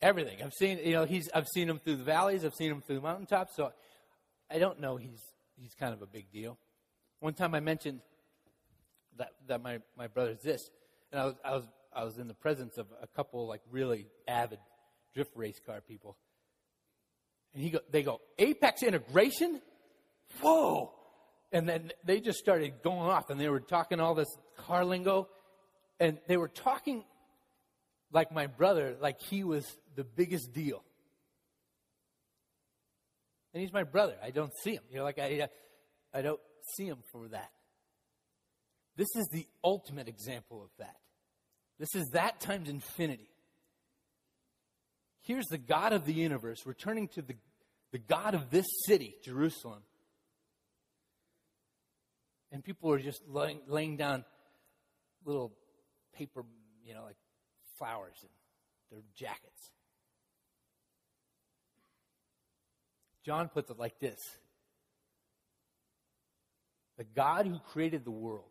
everything. 0.00 0.42
I've 0.42 0.54
seen, 0.54 0.78
you 0.82 0.92
know, 0.92 1.04
he's. 1.04 1.28
I've 1.34 1.48
seen 1.48 1.68
him 1.68 1.78
through 1.78 1.96
the 1.96 2.04
valleys. 2.04 2.44
I've 2.44 2.54
seen 2.54 2.70
him 2.70 2.80
through 2.80 2.96
the 2.96 3.02
mountaintops. 3.02 3.54
So 3.56 3.72
I 4.50 4.58
don't 4.58 4.80
know. 4.80 4.96
He's 4.96 5.20
he's 5.56 5.74
kind 5.74 5.92
of 5.92 6.02
a 6.02 6.06
big 6.06 6.30
deal. 6.32 6.58
One 7.20 7.34
time 7.34 7.54
I 7.54 7.60
mentioned 7.60 8.00
that 9.18 9.32
that 9.48 9.62
my 9.62 9.80
my 9.96 10.06
brother's 10.06 10.40
this, 10.42 10.70
and 11.10 11.20
I 11.20 11.24
was 11.26 11.34
I 11.44 11.50
was 11.52 11.64
I 11.94 12.04
was 12.04 12.18
in 12.18 12.28
the 12.28 12.34
presence 12.34 12.78
of 12.78 12.86
a 13.02 13.06
couple 13.06 13.46
like 13.46 13.60
really 13.70 14.06
avid 14.26 14.60
drift 15.14 15.32
race 15.36 15.60
car 15.64 15.82
people, 15.86 16.16
and 17.54 17.62
he 17.62 17.70
go 17.70 17.80
they 17.90 18.02
go 18.02 18.20
apex 18.38 18.82
integration. 18.82 19.60
Whoa! 20.40 20.92
And 21.52 21.68
then 21.68 21.92
they 22.04 22.20
just 22.20 22.38
started 22.38 22.82
going 22.82 23.10
off 23.10 23.28
and 23.30 23.38
they 23.38 23.48
were 23.48 23.60
talking 23.60 24.00
all 24.00 24.14
this 24.14 24.34
car 24.56 24.84
lingo. 24.84 25.28
And 26.00 26.18
they 26.26 26.36
were 26.36 26.48
talking 26.48 27.04
like 28.10 28.32
my 28.32 28.46
brother, 28.46 28.96
like 29.00 29.20
he 29.20 29.44
was 29.44 29.66
the 29.94 30.04
biggest 30.04 30.52
deal. 30.52 30.82
And 33.52 33.60
he's 33.60 33.72
my 33.72 33.84
brother. 33.84 34.16
I 34.22 34.30
don't 34.30 34.52
see 34.62 34.72
him. 34.72 34.82
You 34.90 34.98
know, 34.98 35.04
like 35.04 35.18
I, 35.18 35.40
uh, 35.40 35.46
I 36.14 36.22
don't 36.22 36.40
see 36.74 36.86
him 36.86 36.98
for 37.12 37.28
that. 37.28 37.50
This 38.96 39.14
is 39.14 39.28
the 39.32 39.46
ultimate 39.62 40.08
example 40.08 40.62
of 40.62 40.70
that. 40.78 40.96
This 41.78 41.94
is 41.94 42.08
that 42.12 42.40
times 42.40 42.68
infinity. 42.68 43.28
Here's 45.22 45.46
the 45.46 45.58
God 45.58 45.92
of 45.92 46.04
the 46.04 46.12
universe 46.12 46.66
returning 46.66 47.08
to 47.08 47.22
the, 47.22 47.34
the 47.92 47.98
God 47.98 48.34
of 48.34 48.50
this 48.50 48.66
city, 48.86 49.14
Jerusalem, 49.22 49.82
and 52.50 52.62
people 52.62 52.92
are 52.92 52.98
just 52.98 53.22
laying, 53.28 53.60
laying 53.66 53.96
down 53.96 54.24
little 55.24 55.52
paper, 56.12 56.44
you 56.84 56.94
know, 56.94 57.04
like 57.04 57.16
flowers 57.78 58.16
in 58.22 58.28
their 58.90 59.02
jackets. 59.16 59.70
John 63.24 63.48
puts 63.48 63.70
it 63.70 63.78
like 63.78 64.00
this 64.00 64.18
The 66.98 67.04
God 67.04 67.46
who 67.46 67.58
created 67.72 68.04
the 68.04 68.10
world 68.10 68.50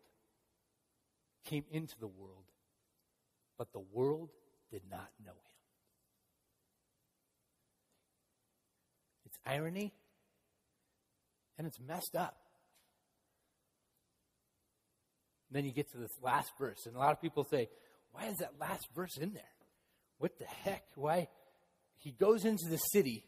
came 1.44 1.64
into 1.70 1.98
the 2.00 2.06
world, 2.06 2.44
but 3.58 3.72
the 3.72 3.82
world 3.92 4.30
did 4.70 4.82
not 4.90 5.10
know 5.24 5.32
him. 5.32 5.51
Irony 9.46 9.92
and 11.58 11.66
it's 11.66 11.78
messed 11.80 12.16
up. 12.16 12.36
then 15.52 15.64
you 15.64 15.72
get 15.72 15.90
to 15.92 15.98
this 15.98 16.12
last 16.22 16.50
verse, 16.58 16.86
and 16.86 16.96
a 16.96 16.98
lot 16.98 17.12
of 17.12 17.20
people 17.20 17.44
say, 17.44 17.68
Why 18.12 18.26
is 18.26 18.38
that 18.38 18.52
last 18.60 18.88
verse 18.94 19.16
in 19.18 19.34
there? 19.34 19.42
What 20.18 20.38
the 20.38 20.46
heck? 20.46 20.84
Why? 20.94 21.28
He 21.98 22.12
goes 22.12 22.44
into 22.44 22.68
the 22.68 22.78
city, 22.78 23.24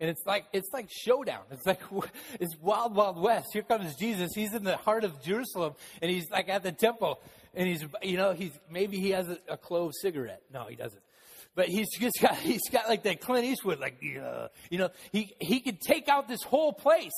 and 0.00 0.08
it's 0.08 0.24
like 0.24 0.44
it's 0.52 0.68
like 0.72 0.88
showdown. 0.90 1.42
It's 1.50 1.66
like 1.66 1.80
it's 2.40 2.56
wild, 2.60 2.94
wild 2.94 3.20
west. 3.20 3.48
Here 3.52 3.62
comes 3.62 3.94
Jesus. 3.96 4.30
He's 4.34 4.54
in 4.54 4.64
the 4.64 4.76
heart 4.76 5.04
of 5.04 5.22
Jerusalem, 5.22 5.74
and 6.00 6.10
he's 6.10 6.30
like 6.30 6.48
at 6.48 6.62
the 6.62 6.72
temple, 6.72 7.20
and 7.54 7.68
he's 7.68 7.84
you 8.02 8.16
know 8.16 8.32
he's 8.32 8.52
maybe 8.70 8.98
he 8.98 9.10
has 9.10 9.28
a, 9.28 9.38
a 9.48 9.56
clove 9.56 9.92
cigarette. 10.00 10.42
No, 10.52 10.66
he 10.66 10.76
doesn't. 10.76 11.02
But 11.54 11.68
he's 11.68 11.88
just 11.98 12.16
got 12.20 12.36
he's 12.38 12.68
got 12.70 12.88
like 12.88 13.02
that 13.04 13.20
Clint 13.20 13.44
Eastwood, 13.44 13.80
like 13.80 14.02
uh, 14.02 14.48
you 14.70 14.78
know 14.78 14.90
he 15.12 15.34
he 15.40 15.60
could 15.60 15.80
take 15.80 16.08
out 16.08 16.28
this 16.28 16.42
whole 16.42 16.72
place. 16.72 17.12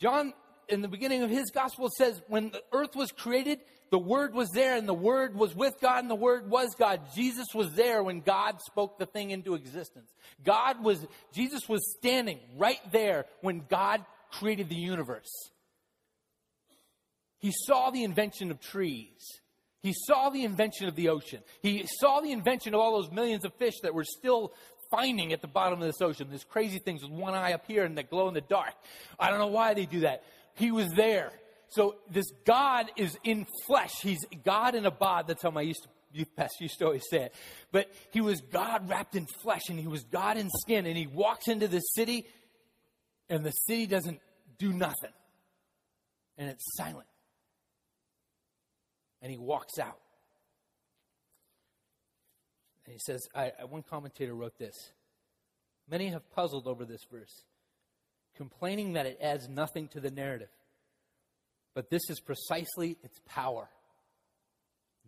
John 0.00 0.32
in 0.70 0.82
the 0.82 0.88
beginning 0.88 1.22
of 1.22 1.30
his 1.30 1.50
gospel, 1.50 1.88
says, 1.96 2.20
when 2.28 2.50
the 2.50 2.62
earth 2.72 2.94
was 2.94 3.12
created, 3.12 3.60
the 3.90 3.98
Word 3.98 4.32
was 4.32 4.50
there, 4.50 4.76
and 4.76 4.88
the 4.88 4.94
Word 4.94 5.34
was 5.34 5.54
with 5.54 5.74
God, 5.80 5.98
and 5.98 6.10
the 6.10 6.14
Word 6.14 6.48
was 6.48 6.74
God. 6.78 7.00
Jesus 7.14 7.48
was 7.54 7.72
there 7.74 8.02
when 8.02 8.20
God 8.20 8.60
spoke 8.60 8.98
the 8.98 9.06
thing 9.06 9.30
into 9.30 9.54
existence. 9.54 10.10
God 10.44 10.82
was, 10.82 11.04
Jesus 11.32 11.68
was 11.68 11.80
standing 11.98 12.38
right 12.56 12.80
there 12.92 13.26
when 13.40 13.64
God 13.68 14.04
created 14.30 14.68
the 14.68 14.76
universe. 14.76 15.30
He 17.40 17.52
saw 17.52 17.90
the 17.90 18.04
invention 18.04 18.50
of 18.50 18.60
trees. 18.60 19.40
He 19.82 19.94
saw 19.94 20.28
the 20.30 20.44
invention 20.44 20.88
of 20.88 20.94
the 20.94 21.08
ocean. 21.08 21.40
He 21.62 21.86
saw 22.00 22.20
the 22.20 22.32
invention 22.32 22.74
of 22.74 22.80
all 22.80 23.00
those 23.00 23.10
millions 23.10 23.44
of 23.44 23.54
fish 23.54 23.74
that 23.82 23.94
were 23.94 24.04
still 24.04 24.52
finding 24.90 25.32
at 25.32 25.40
the 25.40 25.48
bottom 25.48 25.80
of 25.80 25.86
this 25.86 26.02
ocean. 26.02 26.28
These 26.30 26.44
crazy 26.44 26.78
things 26.78 27.02
with 27.02 27.12
one 27.12 27.34
eye 27.34 27.52
up 27.52 27.64
here 27.66 27.84
and 27.84 27.96
that 27.96 28.10
glow 28.10 28.28
in 28.28 28.34
the 28.34 28.40
dark. 28.40 28.74
I 29.18 29.30
don't 29.30 29.38
know 29.38 29.46
why 29.46 29.74
they 29.74 29.86
do 29.86 30.00
that. 30.00 30.22
He 30.54 30.70
was 30.70 30.90
there. 30.90 31.32
So 31.68 31.96
this 32.10 32.26
God 32.44 32.90
is 32.96 33.16
in 33.24 33.46
flesh. 33.66 33.92
He's 34.02 34.18
God 34.44 34.74
in 34.74 34.84
a 34.84 34.90
bod. 34.90 35.28
That's 35.28 35.42
how 35.42 35.50
my 35.50 35.62
youth 35.62 36.36
pastor 36.36 36.64
used 36.64 36.78
to 36.80 36.86
always 36.86 37.04
say 37.08 37.24
it. 37.24 37.34
But 37.70 37.90
he 38.10 38.20
was 38.20 38.40
God 38.40 38.88
wrapped 38.88 39.14
in 39.14 39.26
flesh 39.42 39.62
and 39.68 39.78
he 39.78 39.86
was 39.86 40.02
God 40.04 40.36
in 40.36 40.50
skin. 40.50 40.84
And 40.86 40.96
he 40.96 41.06
walks 41.06 41.48
into 41.48 41.68
the 41.68 41.80
city 41.80 42.26
and 43.28 43.44
the 43.44 43.52
city 43.52 43.86
doesn't 43.86 44.20
do 44.58 44.72
nothing. 44.72 45.12
And 46.36 46.50
it's 46.50 46.64
silent. 46.76 47.06
And 49.22 49.30
he 49.30 49.38
walks 49.38 49.78
out. 49.78 49.98
And 52.84 52.94
he 52.94 52.98
says, 52.98 53.26
I, 53.34 53.52
one 53.68 53.82
commentator 53.82 54.34
wrote 54.34 54.58
this 54.58 54.74
Many 55.88 56.08
have 56.08 56.30
puzzled 56.30 56.66
over 56.66 56.84
this 56.84 57.04
verse, 57.10 57.44
complaining 58.36 58.94
that 58.94 59.06
it 59.06 59.18
adds 59.20 59.48
nothing 59.48 59.88
to 59.88 60.00
the 60.00 60.10
narrative. 60.10 60.48
But 61.74 61.90
this 61.90 62.02
is 62.08 62.20
precisely 62.20 62.96
its 63.02 63.18
power. 63.26 63.68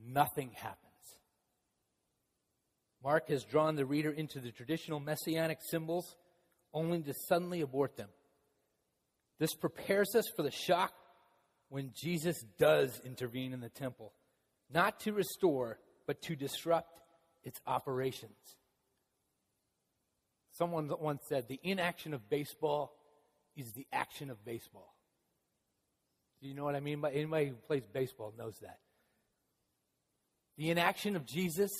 Nothing 0.04 0.52
happens. 0.54 0.78
Mark 3.02 3.28
has 3.28 3.44
drawn 3.44 3.74
the 3.74 3.84
reader 3.84 4.10
into 4.10 4.38
the 4.38 4.52
traditional 4.52 5.00
messianic 5.00 5.58
symbols 5.70 6.16
only 6.72 7.00
to 7.02 7.14
suddenly 7.28 7.60
abort 7.60 7.96
them. 7.96 8.08
This 9.38 9.54
prepares 9.54 10.14
us 10.14 10.24
for 10.36 10.42
the 10.42 10.52
shock 10.52 10.92
when 11.72 11.90
Jesus 11.94 12.44
does 12.58 13.00
intervene 13.02 13.54
in 13.54 13.60
the 13.60 13.70
temple, 13.70 14.12
not 14.70 15.00
to 15.00 15.12
restore, 15.14 15.78
but 16.06 16.20
to 16.20 16.36
disrupt 16.36 17.00
its 17.44 17.58
operations. 17.66 18.36
Someone 20.50 20.90
once 21.00 21.22
said, 21.30 21.48
the 21.48 21.58
inaction 21.62 22.12
of 22.12 22.28
baseball 22.28 22.94
is 23.56 23.72
the 23.72 23.86
action 23.90 24.28
of 24.28 24.44
baseball. 24.44 24.94
Do 26.42 26.48
you 26.48 26.54
know 26.54 26.64
what 26.64 26.76
I 26.76 26.80
mean? 26.80 27.00
By 27.00 27.12
anybody 27.12 27.46
who 27.46 27.54
plays 27.54 27.84
baseball 27.90 28.34
knows 28.36 28.58
that. 28.60 28.80
The 30.58 30.68
inaction 30.68 31.16
of 31.16 31.24
Jesus 31.24 31.70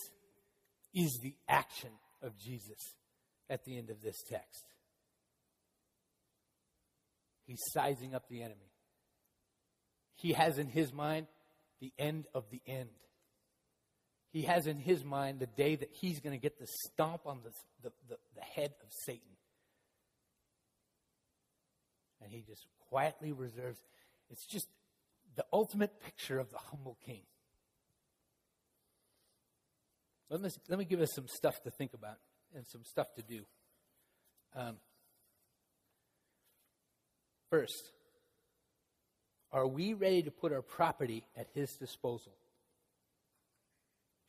is 0.94 1.20
the 1.22 1.34
action 1.50 1.90
of 2.22 2.38
Jesus 2.38 2.94
at 3.50 3.66
the 3.66 3.76
end 3.76 3.90
of 3.90 4.00
this 4.00 4.16
text. 4.26 4.64
He's 7.44 7.60
sizing 7.74 8.14
up 8.14 8.26
the 8.30 8.40
enemy. 8.40 8.71
He 10.22 10.34
has 10.34 10.56
in 10.56 10.68
his 10.68 10.92
mind 10.92 11.26
the 11.80 11.92
end 11.98 12.26
of 12.32 12.44
the 12.52 12.62
end. 12.64 12.90
He 14.30 14.42
has 14.42 14.68
in 14.68 14.78
his 14.78 15.04
mind 15.04 15.40
the 15.40 15.48
day 15.48 15.74
that 15.74 15.90
he's 15.90 16.20
going 16.20 16.32
to 16.32 16.40
get 16.40 16.60
the 16.60 16.68
stomp 16.84 17.22
on 17.26 17.40
the, 17.42 17.50
the, 17.82 17.92
the, 18.08 18.16
the 18.36 18.40
head 18.40 18.72
of 18.82 18.88
Satan. 19.04 19.36
And 22.22 22.30
he 22.30 22.44
just 22.46 22.64
quietly 22.88 23.32
reserves. 23.32 23.82
It's 24.30 24.46
just 24.46 24.68
the 25.34 25.44
ultimate 25.52 26.00
picture 26.00 26.38
of 26.38 26.50
the 26.50 26.58
humble 26.70 26.96
king. 27.04 27.22
Let 30.30 30.40
me, 30.40 30.50
let 30.68 30.78
me 30.78 30.84
give 30.84 31.00
us 31.00 31.12
some 31.12 31.26
stuff 31.26 31.60
to 31.64 31.70
think 31.72 31.94
about 31.94 32.18
and 32.54 32.64
some 32.68 32.84
stuff 32.84 33.08
to 33.16 33.22
do. 33.22 33.40
Um, 34.54 34.76
first, 37.50 37.90
are 39.52 39.66
we 39.66 39.92
ready 39.94 40.22
to 40.22 40.30
put 40.30 40.52
our 40.52 40.62
property 40.62 41.24
at 41.36 41.46
his 41.54 41.72
disposal? 41.74 42.32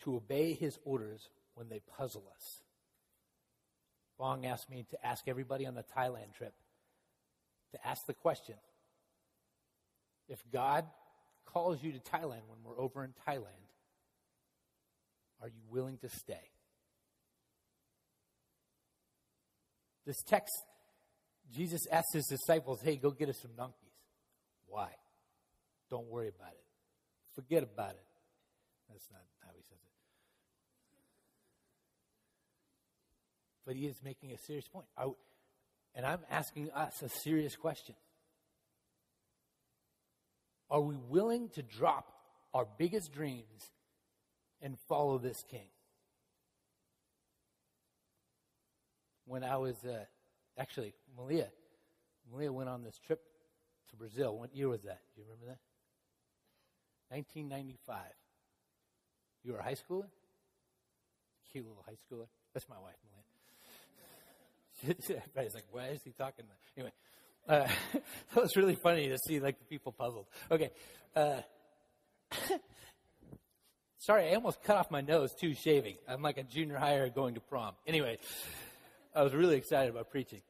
To 0.04 0.18
obey 0.18 0.54
his 0.54 0.78
orders 0.84 1.30
when 1.56 1.70
they 1.70 1.80
puzzle 1.98 2.24
us? 2.36 2.62
Bong 4.20 4.46
asked 4.46 4.70
me 4.70 4.86
to 4.92 5.06
ask 5.06 5.28
everybody 5.28 5.66
on 5.66 5.76
the 5.76 5.84
Thailand 5.98 6.34
trip 6.38 6.54
to 7.72 7.88
ask 7.88 8.06
the 8.06 8.14
question 8.14 8.56
if 10.30 10.40
God 10.52 10.86
calls 11.46 11.84
you 11.84 11.92
to 11.92 12.00
Thailand 12.00 12.42
when 12.48 12.60
we're 12.64 12.80
over 12.80 13.04
in 13.04 13.14
Thailand, 13.28 13.68
are 15.42 15.48
you 15.48 15.62
willing 15.70 15.98
to 15.98 16.10
stay? 16.10 16.50
This 20.06 20.22
text, 20.28 20.54
Jesus 21.54 21.82
asks 21.92 22.14
his 22.14 22.26
disciples, 22.28 22.82
hey, 22.82 22.96
go 22.96 23.12
get 23.12 23.30
us 23.30 23.40
some 23.42 23.52
donkeys. 23.56 23.78
Why? 24.68 24.90
Don't 25.94 26.10
worry 26.10 26.30
about 26.30 26.54
it. 26.54 26.66
Forget 27.36 27.62
about 27.62 27.92
it. 27.92 28.06
That's 28.90 29.08
not 29.12 29.22
how 29.42 29.52
he 29.56 29.62
says 29.62 29.78
it. 29.78 29.92
But 33.64 33.76
he 33.76 33.86
is 33.86 34.02
making 34.04 34.32
a 34.32 34.38
serious 34.40 34.68
point. 34.68 34.88
I, 34.98 35.10
and 35.94 36.04
I'm 36.04 36.22
asking 36.32 36.72
us 36.72 37.04
a 37.04 37.10
serious 37.10 37.56
question. 37.56 37.94
Are 40.72 40.82
we 40.82 40.96
willing 41.10 41.50
to 41.50 41.62
drop 41.62 42.12
our 42.56 42.66
biggest 42.80 43.14
dreams 43.14 43.70
and 44.64 44.80
follow 44.90 45.20
this 45.20 45.44
king? 45.48 45.68
When 49.26 49.44
I 49.44 49.58
was, 49.58 49.76
uh, 49.86 50.06
actually, 50.58 50.96
Malia, 51.16 51.50
Malia 52.32 52.52
went 52.52 52.70
on 52.70 52.82
this 52.82 52.98
trip 52.98 53.22
to 53.92 53.96
Brazil. 53.96 54.36
What 54.36 54.56
year 54.56 54.70
was 54.70 54.82
that? 54.82 55.02
Do 55.14 55.22
you 55.22 55.28
remember 55.28 55.46
that? 55.46 55.60
1995. 57.14 58.00
You 59.44 59.54
were 59.54 59.60
a 59.60 59.64
high 59.64 59.76
schooler? 59.76 60.08
Cute 61.52 61.64
little 61.64 61.84
high 61.86 61.94
schooler. 61.94 62.26
That's 62.54 62.68
my 62.68 62.80
wife, 62.80 62.96
Malia. 64.82 64.96
Everybody's 65.18 65.54
like, 65.54 65.66
why 65.72 65.90
is 65.90 66.02
he 66.04 66.12
talking? 66.12 66.46
Anyway, 66.76 66.92
uh, 67.48 67.68
that 68.34 68.42
was 68.42 68.56
really 68.56 68.74
funny 68.74 69.10
to 69.10 69.20
see 69.28 69.40
like 69.40 69.60
the 69.60 69.66
people 69.66 69.92
puzzled. 69.92 70.26
Okay. 70.50 70.72
Uh, 71.16 71.42
sorry, 74.00 74.32
I 74.32 74.34
almost 74.34 74.64
cut 74.64 74.78
off 74.78 74.90
my 74.90 75.02
nose 75.02 75.30
too 75.40 75.54
shaving. 75.54 75.98
I'm 76.08 76.24
like 76.24 76.40
a 76.40 76.44
junior 76.44 76.78
higher 76.78 77.10
going 77.10 77.36
to 77.36 77.42
prom. 77.42 77.76
Anyway, 77.86 78.18
I 79.16 79.22
was 79.22 79.36
really 79.36 79.58
excited 79.58 79.92
about 79.92 80.10
preaching. 80.10 80.42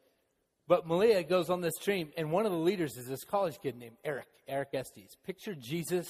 But 0.65 0.87
Malia 0.87 1.23
goes 1.23 1.49
on 1.49 1.59
this 1.59 1.73
stream, 1.75 2.13
and 2.15 2.31
one 2.31 2.45
of 2.45 2.53
the 2.53 2.57
leaders 2.57 2.95
is 2.95 3.05
this 3.05 3.25
college 3.25 3.57
kid 3.61 3.75
named 3.75 3.97
Eric, 4.05 4.27
Eric 4.47 4.69
Estes. 4.73 5.17
Picture 5.25 5.55
Jesus 5.55 6.07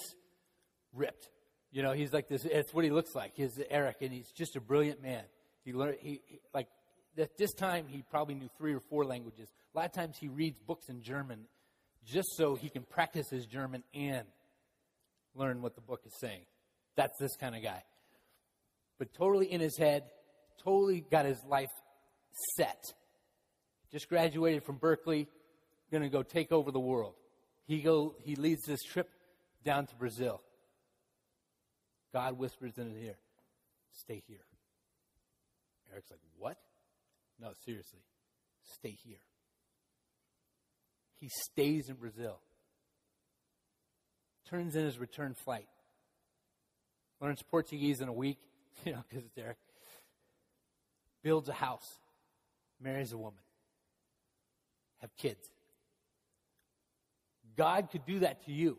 ripped. 0.93 1.29
You 1.71 1.81
know, 1.81 1.91
he's 1.91 2.13
like 2.13 2.27
this, 2.27 2.45
it's 2.45 2.73
what 2.73 2.83
he 2.83 2.91
looks 2.91 3.15
like. 3.15 3.33
He's 3.35 3.59
Eric, 3.69 3.97
and 4.01 4.11
he's 4.11 4.31
just 4.31 4.55
a 4.55 4.61
brilliant 4.61 5.01
man. 5.01 5.23
He 5.65 5.73
learned, 5.73 5.97
he, 5.99 6.21
he 6.25 6.39
like, 6.53 6.67
at 7.17 7.37
this 7.37 7.53
time, 7.53 7.85
he 7.87 8.03
probably 8.09 8.35
knew 8.35 8.49
three 8.57 8.73
or 8.73 8.79
four 8.79 9.05
languages. 9.05 9.49
A 9.73 9.77
lot 9.77 9.85
of 9.85 9.91
times 9.91 10.17
he 10.19 10.27
reads 10.27 10.59
books 10.59 10.89
in 10.89 11.01
German 11.01 11.45
just 12.05 12.27
so 12.37 12.55
he 12.55 12.69
can 12.69 12.83
practice 12.83 13.29
his 13.29 13.45
German 13.45 13.83
and 13.93 14.27
learn 15.35 15.61
what 15.61 15.75
the 15.75 15.81
book 15.81 16.01
is 16.05 16.13
saying. 16.19 16.45
That's 16.95 17.17
this 17.19 17.35
kind 17.35 17.55
of 17.55 17.63
guy. 17.63 17.83
But 18.99 19.13
totally 19.13 19.51
in 19.51 19.61
his 19.61 19.77
head, 19.77 20.03
totally 20.63 21.01
got 21.09 21.25
his 21.25 21.43
life 21.47 21.71
set. 22.55 22.81
Just 23.91 24.09
graduated 24.09 24.63
from 24.63 24.77
Berkeley, 24.77 25.27
going 25.91 26.03
to 26.03 26.09
go 26.09 26.23
take 26.23 26.51
over 26.51 26.71
the 26.71 26.79
world. 26.79 27.13
He 27.65 27.81
go 27.81 28.15
he 28.23 28.35
leads 28.35 28.63
this 28.65 28.81
trip 28.81 29.09
down 29.63 29.87
to 29.87 29.95
Brazil. 29.95 30.41
God 32.13 32.37
whispers 32.37 32.77
in 32.77 32.91
his 32.91 33.03
ear, 33.03 33.17
"Stay 33.91 34.23
here." 34.27 34.45
Eric's 35.91 36.11
like, 36.11 36.19
"What?" 36.37 36.57
No, 37.39 37.53
seriously. 37.65 38.03
Stay 38.61 38.91
here. 39.03 39.21
He 41.19 41.29
stays 41.29 41.89
in 41.89 41.95
Brazil. 41.95 42.39
Turns 44.45 44.75
in 44.75 44.85
his 44.85 44.99
return 44.99 45.33
flight. 45.33 45.67
Learns 47.19 47.41
Portuguese 47.41 48.01
in 48.01 48.07
a 48.09 48.13
week, 48.13 48.39
you 48.85 48.93
know, 48.93 49.03
because 49.09 49.25
it's 49.25 49.37
Eric. 49.37 49.57
Builds 51.23 51.49
a 51.49 51.53
house. 51.53 51.99
Marries 52.79 53.13
a 53.13 53.17
woman. 53.17 53.39
Have 54.97 55.15
kids. 55.15 55.49
God 57.55 57.89
could 57.91 58.05
do 58.05 58.19
that 58.19 58.45
to 58.45 58.51
you. 58.51 58.77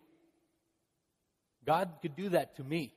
God 1.65 1.91
could 2.03 2.17
do 2.17 2.31
that 2.31 2.57
to 2.57 2.65
me. 2.65 2.93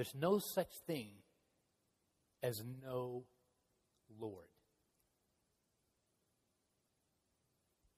There's 0.00 0.14
no 0.14 0.38
such 0.38 0.72
thing 0.86 1.08
as 2.42 2.62
no 2.82 3.24
Lord. 4.18 4.48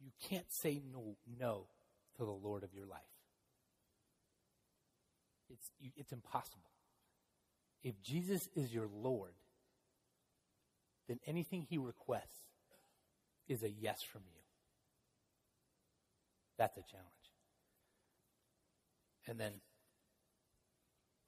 You 0.01 0.11
can't 0.29 0.51
say 0.51 0.83
no, 0.93 1.15
no 1.39 1.67
to 2.17 2.25
the 2.25 2.33
Lord 2.33 2.65
of 2.65 2.75
your 2.75 2.87
life. 2.87 2.99
It's, 5.49 5.71
it's 5.97 6.11
impossible. 6.11 6.73
If 7.85 8.03
Jesus 8.03 8.49
is 8.57 8.75
your 8.75 8.89
Lord, 8.93 9.35
then 11.07 11.21
anything 11.25 11.69
he 11.71 11.79
requests 11.79 12.49
is 13.47 13.63
a 13.63 13.71
yes 13.71 14.03
from 14.03 14.23
you. 14.27 14.41
That's 16.59 16.77
a 16.77 16.83
challenge. 16.83 17.07
And 19.29 19.39
then 19.39 19.53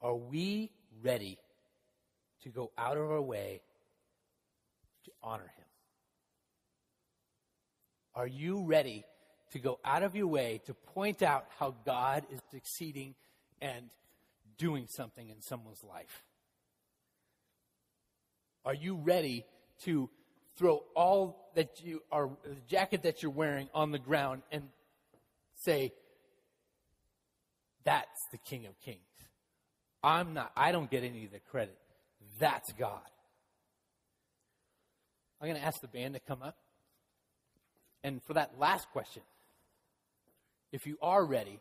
are 0.05 0.15
we 0.15 0.69
ready 1.01 1.39
to 2.43 2.49
go 2.49 2.69
out 2.77 2.95
of 2.95 3.09
our 3.09 3.21
way 3.21 3.61
to 5.05 5.11
honor 5.23 5.51
him? 5.57 5.65
Are 8.13 8.27
you 8.27 8.63
ready 8.65 9.03
to 9.51 9.59
go 9.59 9.79
out 9.83 10.03
of 10.03 10.15
your 10.15 10.27
way 10.27 10.61
to 10.67 10.75
point 10.75 11.23
out 11.23 11.47
how 11.57 11.73
God 11.87 12.23
is 12.31 12.39
succeeding 12.51 13.15
and 13.59 13.89
doing 14.59 14.85
something 14.87 15.27
in 15.27 15.41
someone's 15.41 15.83
life? 15.83 16.21
Are 18.63 18.75
you 18.75 18.97
ready 18.97 19.43
to 19.85 20.07
throw 20.55 20.83
all 20.95 21.49
that 21.55 21.81
you 21.83 22.03
are, 22.11 22.29
the 22.43 22.55
jacket 22.67 23.01
that 23.03 23.23
you're 23.23 23.31
wearing 23.31 23.69
on 23.73 23.91
the 23.91 23.99
ground 23.99 24.43
and 24.51 24.69
say, 25.55 25.93
that's 27.83 28.27
the 28.31 28.37
King 28.37 28.67
of 28.67 28.79
Kings. 28.81 28.99
I'm 30.05 30.35
not, 30.35 30.51
I 30.55 30.71
don't 30.71 30.89
get 30.89 31.03
any 31.03 31.25
of 31.25 31.31
the 31.31 31.39
credit. 31.39 31.75
That's 32.39 32.71
God. 32.73 33.01
I'm 35.41 35.47
going 35.47 35.59
to 35.59 35.65
ask 35.65 35.81
the 35.81 35.87
band 35.87 36.13
to 36.13 36.19
come 36.19 36.43
up. 36.43 36.55
And 38.03 38.21
for 38.23 38.33
that 38.33 38.51
last 38.59 38.87
question, 38.91 39.23
if 40.71 40.85
you 40.85 40.99
are 41.01 41.25
ready 41.25 41.59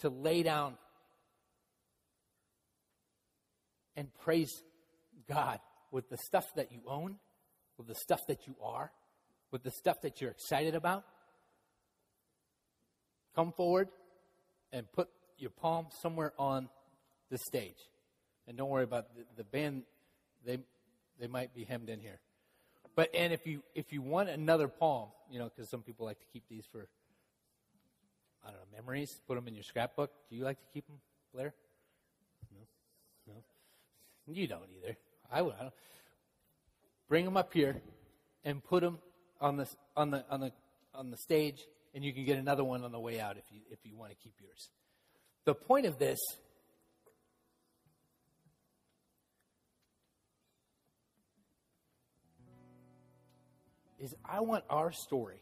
to 0.00 0.08
lay 0.08 0.42
down 0.42 0.78
and 3.94 4.08
praise 4.24 4.62
God 5.28 5.60
with 5.90 6.08
the 6.08 6.16
stuff 6.16 6.46
that 6.56 6.72
you 6.72 6.80
own, 6.88 7.16
with 7.76 7.88
the 7.88 7.94
stuff 7.94 8.20
that 8.28 8.46
you 8.46 8.54
are, 8.64 8.90
with 9.50 9.62
the 9.62 9.70
stuff 9.70 10.00
that 10.00 10.22
you're 10.22 10.30
excited 10.30 10.74
about, 10.74 11.04
come 13.34 13.52
forward 13.52 13.88
and 14.72 14.90
put 14.92 15.10
your 15.36 15.50
palm 15.50 15.88
somewhere 16.00 16.32
on 16.38 16.70
the 17.32 17.38
stage. 17.38 17.88
And 18.46 18.56
don't 18.56 18.68
worry 18.68 18.84
about 18.84 19.06
the, 19.16 19.24
the 19.38 19.44
band, 19.44 19.82
they, 20.44 20.58
they 21.18 21.26
might 21.26 21.54
be 21.54 21.64
hemmed 21.64 21.88
in 21.88 21.98
here. 21.98 22.20
But, 22.94 23.08
and 23.14 23.32
if 23.32 23.46
you, 23.46 23.62
if 23.74 23.92
you 23.92 24.02
want 24.02 24.28
another 24.28 24.68
palm, 24.68 25.08
you 25.30 25.38
know, 25.38 25.46
because 25.48 25.70
some 25.70 25.80
people 25.80 26.04
like 26.04 26.20
to 26.20 26.26
keep 26.32 26.44
these 26.48 26.64
for, 26.70 26.86
I 28.44 28.50
don't 28.50 28.58
know, 28.58 28.76
memories, 28.76 29.20
put 29.26 29.36
them 29.36 29.48
in 29.48 29.54
your 29.54 29.64
scrapbook. 29.64 30.10
Do 30.28 30.36
you 30.36 30.44
like 30.44 30.58
to 30.58 30.66
keep 30.74 30.86
them, 30.86 30.98
Blair? 31.32 31.54
No? 32.52 33.34
No? 33.34 34.34
You 34.34 34.46
don't 34.46 34.68
either. 34.76 34.96
I 35.32 35.40
would. 35.40 35.54
I 35.58 35.62
don't. 35.62 35.74
Bring 37.08 37.24
them 37.24 37.38
up 37.38 37.52
here 37.54 37.80
and 38.44 38.62
put 38.62 38.82
them 38.82 38.98
on 39.40 39.56
the, 39.56 39.66
on 39.96 40.10
the, 40.10 40.24
on 40.28 40.40
the, 40.40 40.52
on 40.94 41.10
the 41.10 41.16
stage 41.16 41.66
and 41.94 42.04
you 42.04 42.12
can 42.12 42.24
get 42.24 42.38
another 42.38 42.64
one 42.64 42.84
on 42.84 42.92
the 42.92 43.00
way 43.00 43.20
out 43.20 43.38
if 43.38 43.44
you, 43.50 43.60
if 43.70 43.78
you 43.84 43.96
want 43.96 44.10
to 44.10 44.16
keep 44.16 44.34
yours. 44.40 44.68
The 45.44 45.54
point 45.54 45.86
of 45.86 45.98
this 45.98 46.18
is 54.02 54.14
I 54.24 54.40
want 54.40 54.64
our 54.68 54.90
story, 54.90 55.40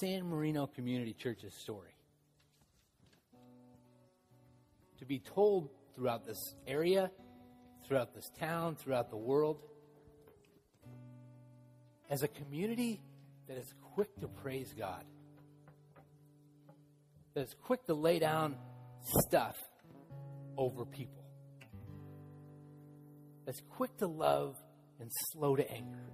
San 0.00 0.28
Marino 0.28 0.66
Community 0.66 1.14
Church's 1.16 1.54
story, 1.54 1.94
to 4.98 5.06
be 5.06 5.20
told 5.20 5.70
throughout 5.94 6.26
this 6.26 6.54
area, 6.66 7.10
throughout 7.86 8.14
this 8.14 8.28
town, 8.40 8.74
throughout 8.74 9.10
the 9.10 9.16
world, 9.16 9.62
as 12.10 12.24
a 12.24 12.28
community 12.28 13.00
that 13.46 13.56
is 13.56 13.72
quick 13.94 14.08
to 14.20 14.26
praise 14.26 14.74
God, 14.76 15.04
that 17.34 17.42
is 17.42 17.54
quick 17.62 17.86
to 17.86 17.94
lay 17.94 18.18
down 18.18 18.56
stuff 19.28 19.56
over 20.58 20.84
people, 20.84 21.24
that's 23.46 23.62
quick 23.70 23.96
to 23.98 24.08
love 24.08 24.56
and 24.98 25.08
slow 25.32 25.54
to 25.54 25.70
anger. 25.70 26.10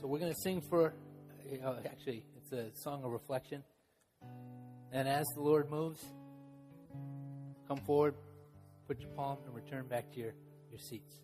So 0.00 0.06
we're 0.06 0.18
going 0.18 0.32
to 0.32 0.40
sing 0.40 0.62
for, 0.62 0.94
uh, 1.62 1.74
actually, 1.84 2.24
it's 2.34 2.52
a 2.52 2.70
song 2.74 3.04
of 3.04 3.10
reflection. 3.10 3.62
And 4.92 5.06
as 5.06 5.26
the 5.34 5.42
Lord 5.42 5.70
moves, 5.70 6.02
come 7.68 7.76
forward, 7.84 8.14
put 8.88 8.98
your 8.98 9.10
palm, 9.10 9.36
and 9.44 9.54
return 9.54 9.86
back 9.88 10.10
to 10.12 10.20
your, 10.20 10.32
your 10.70 10.78
seats. 10.78 11.20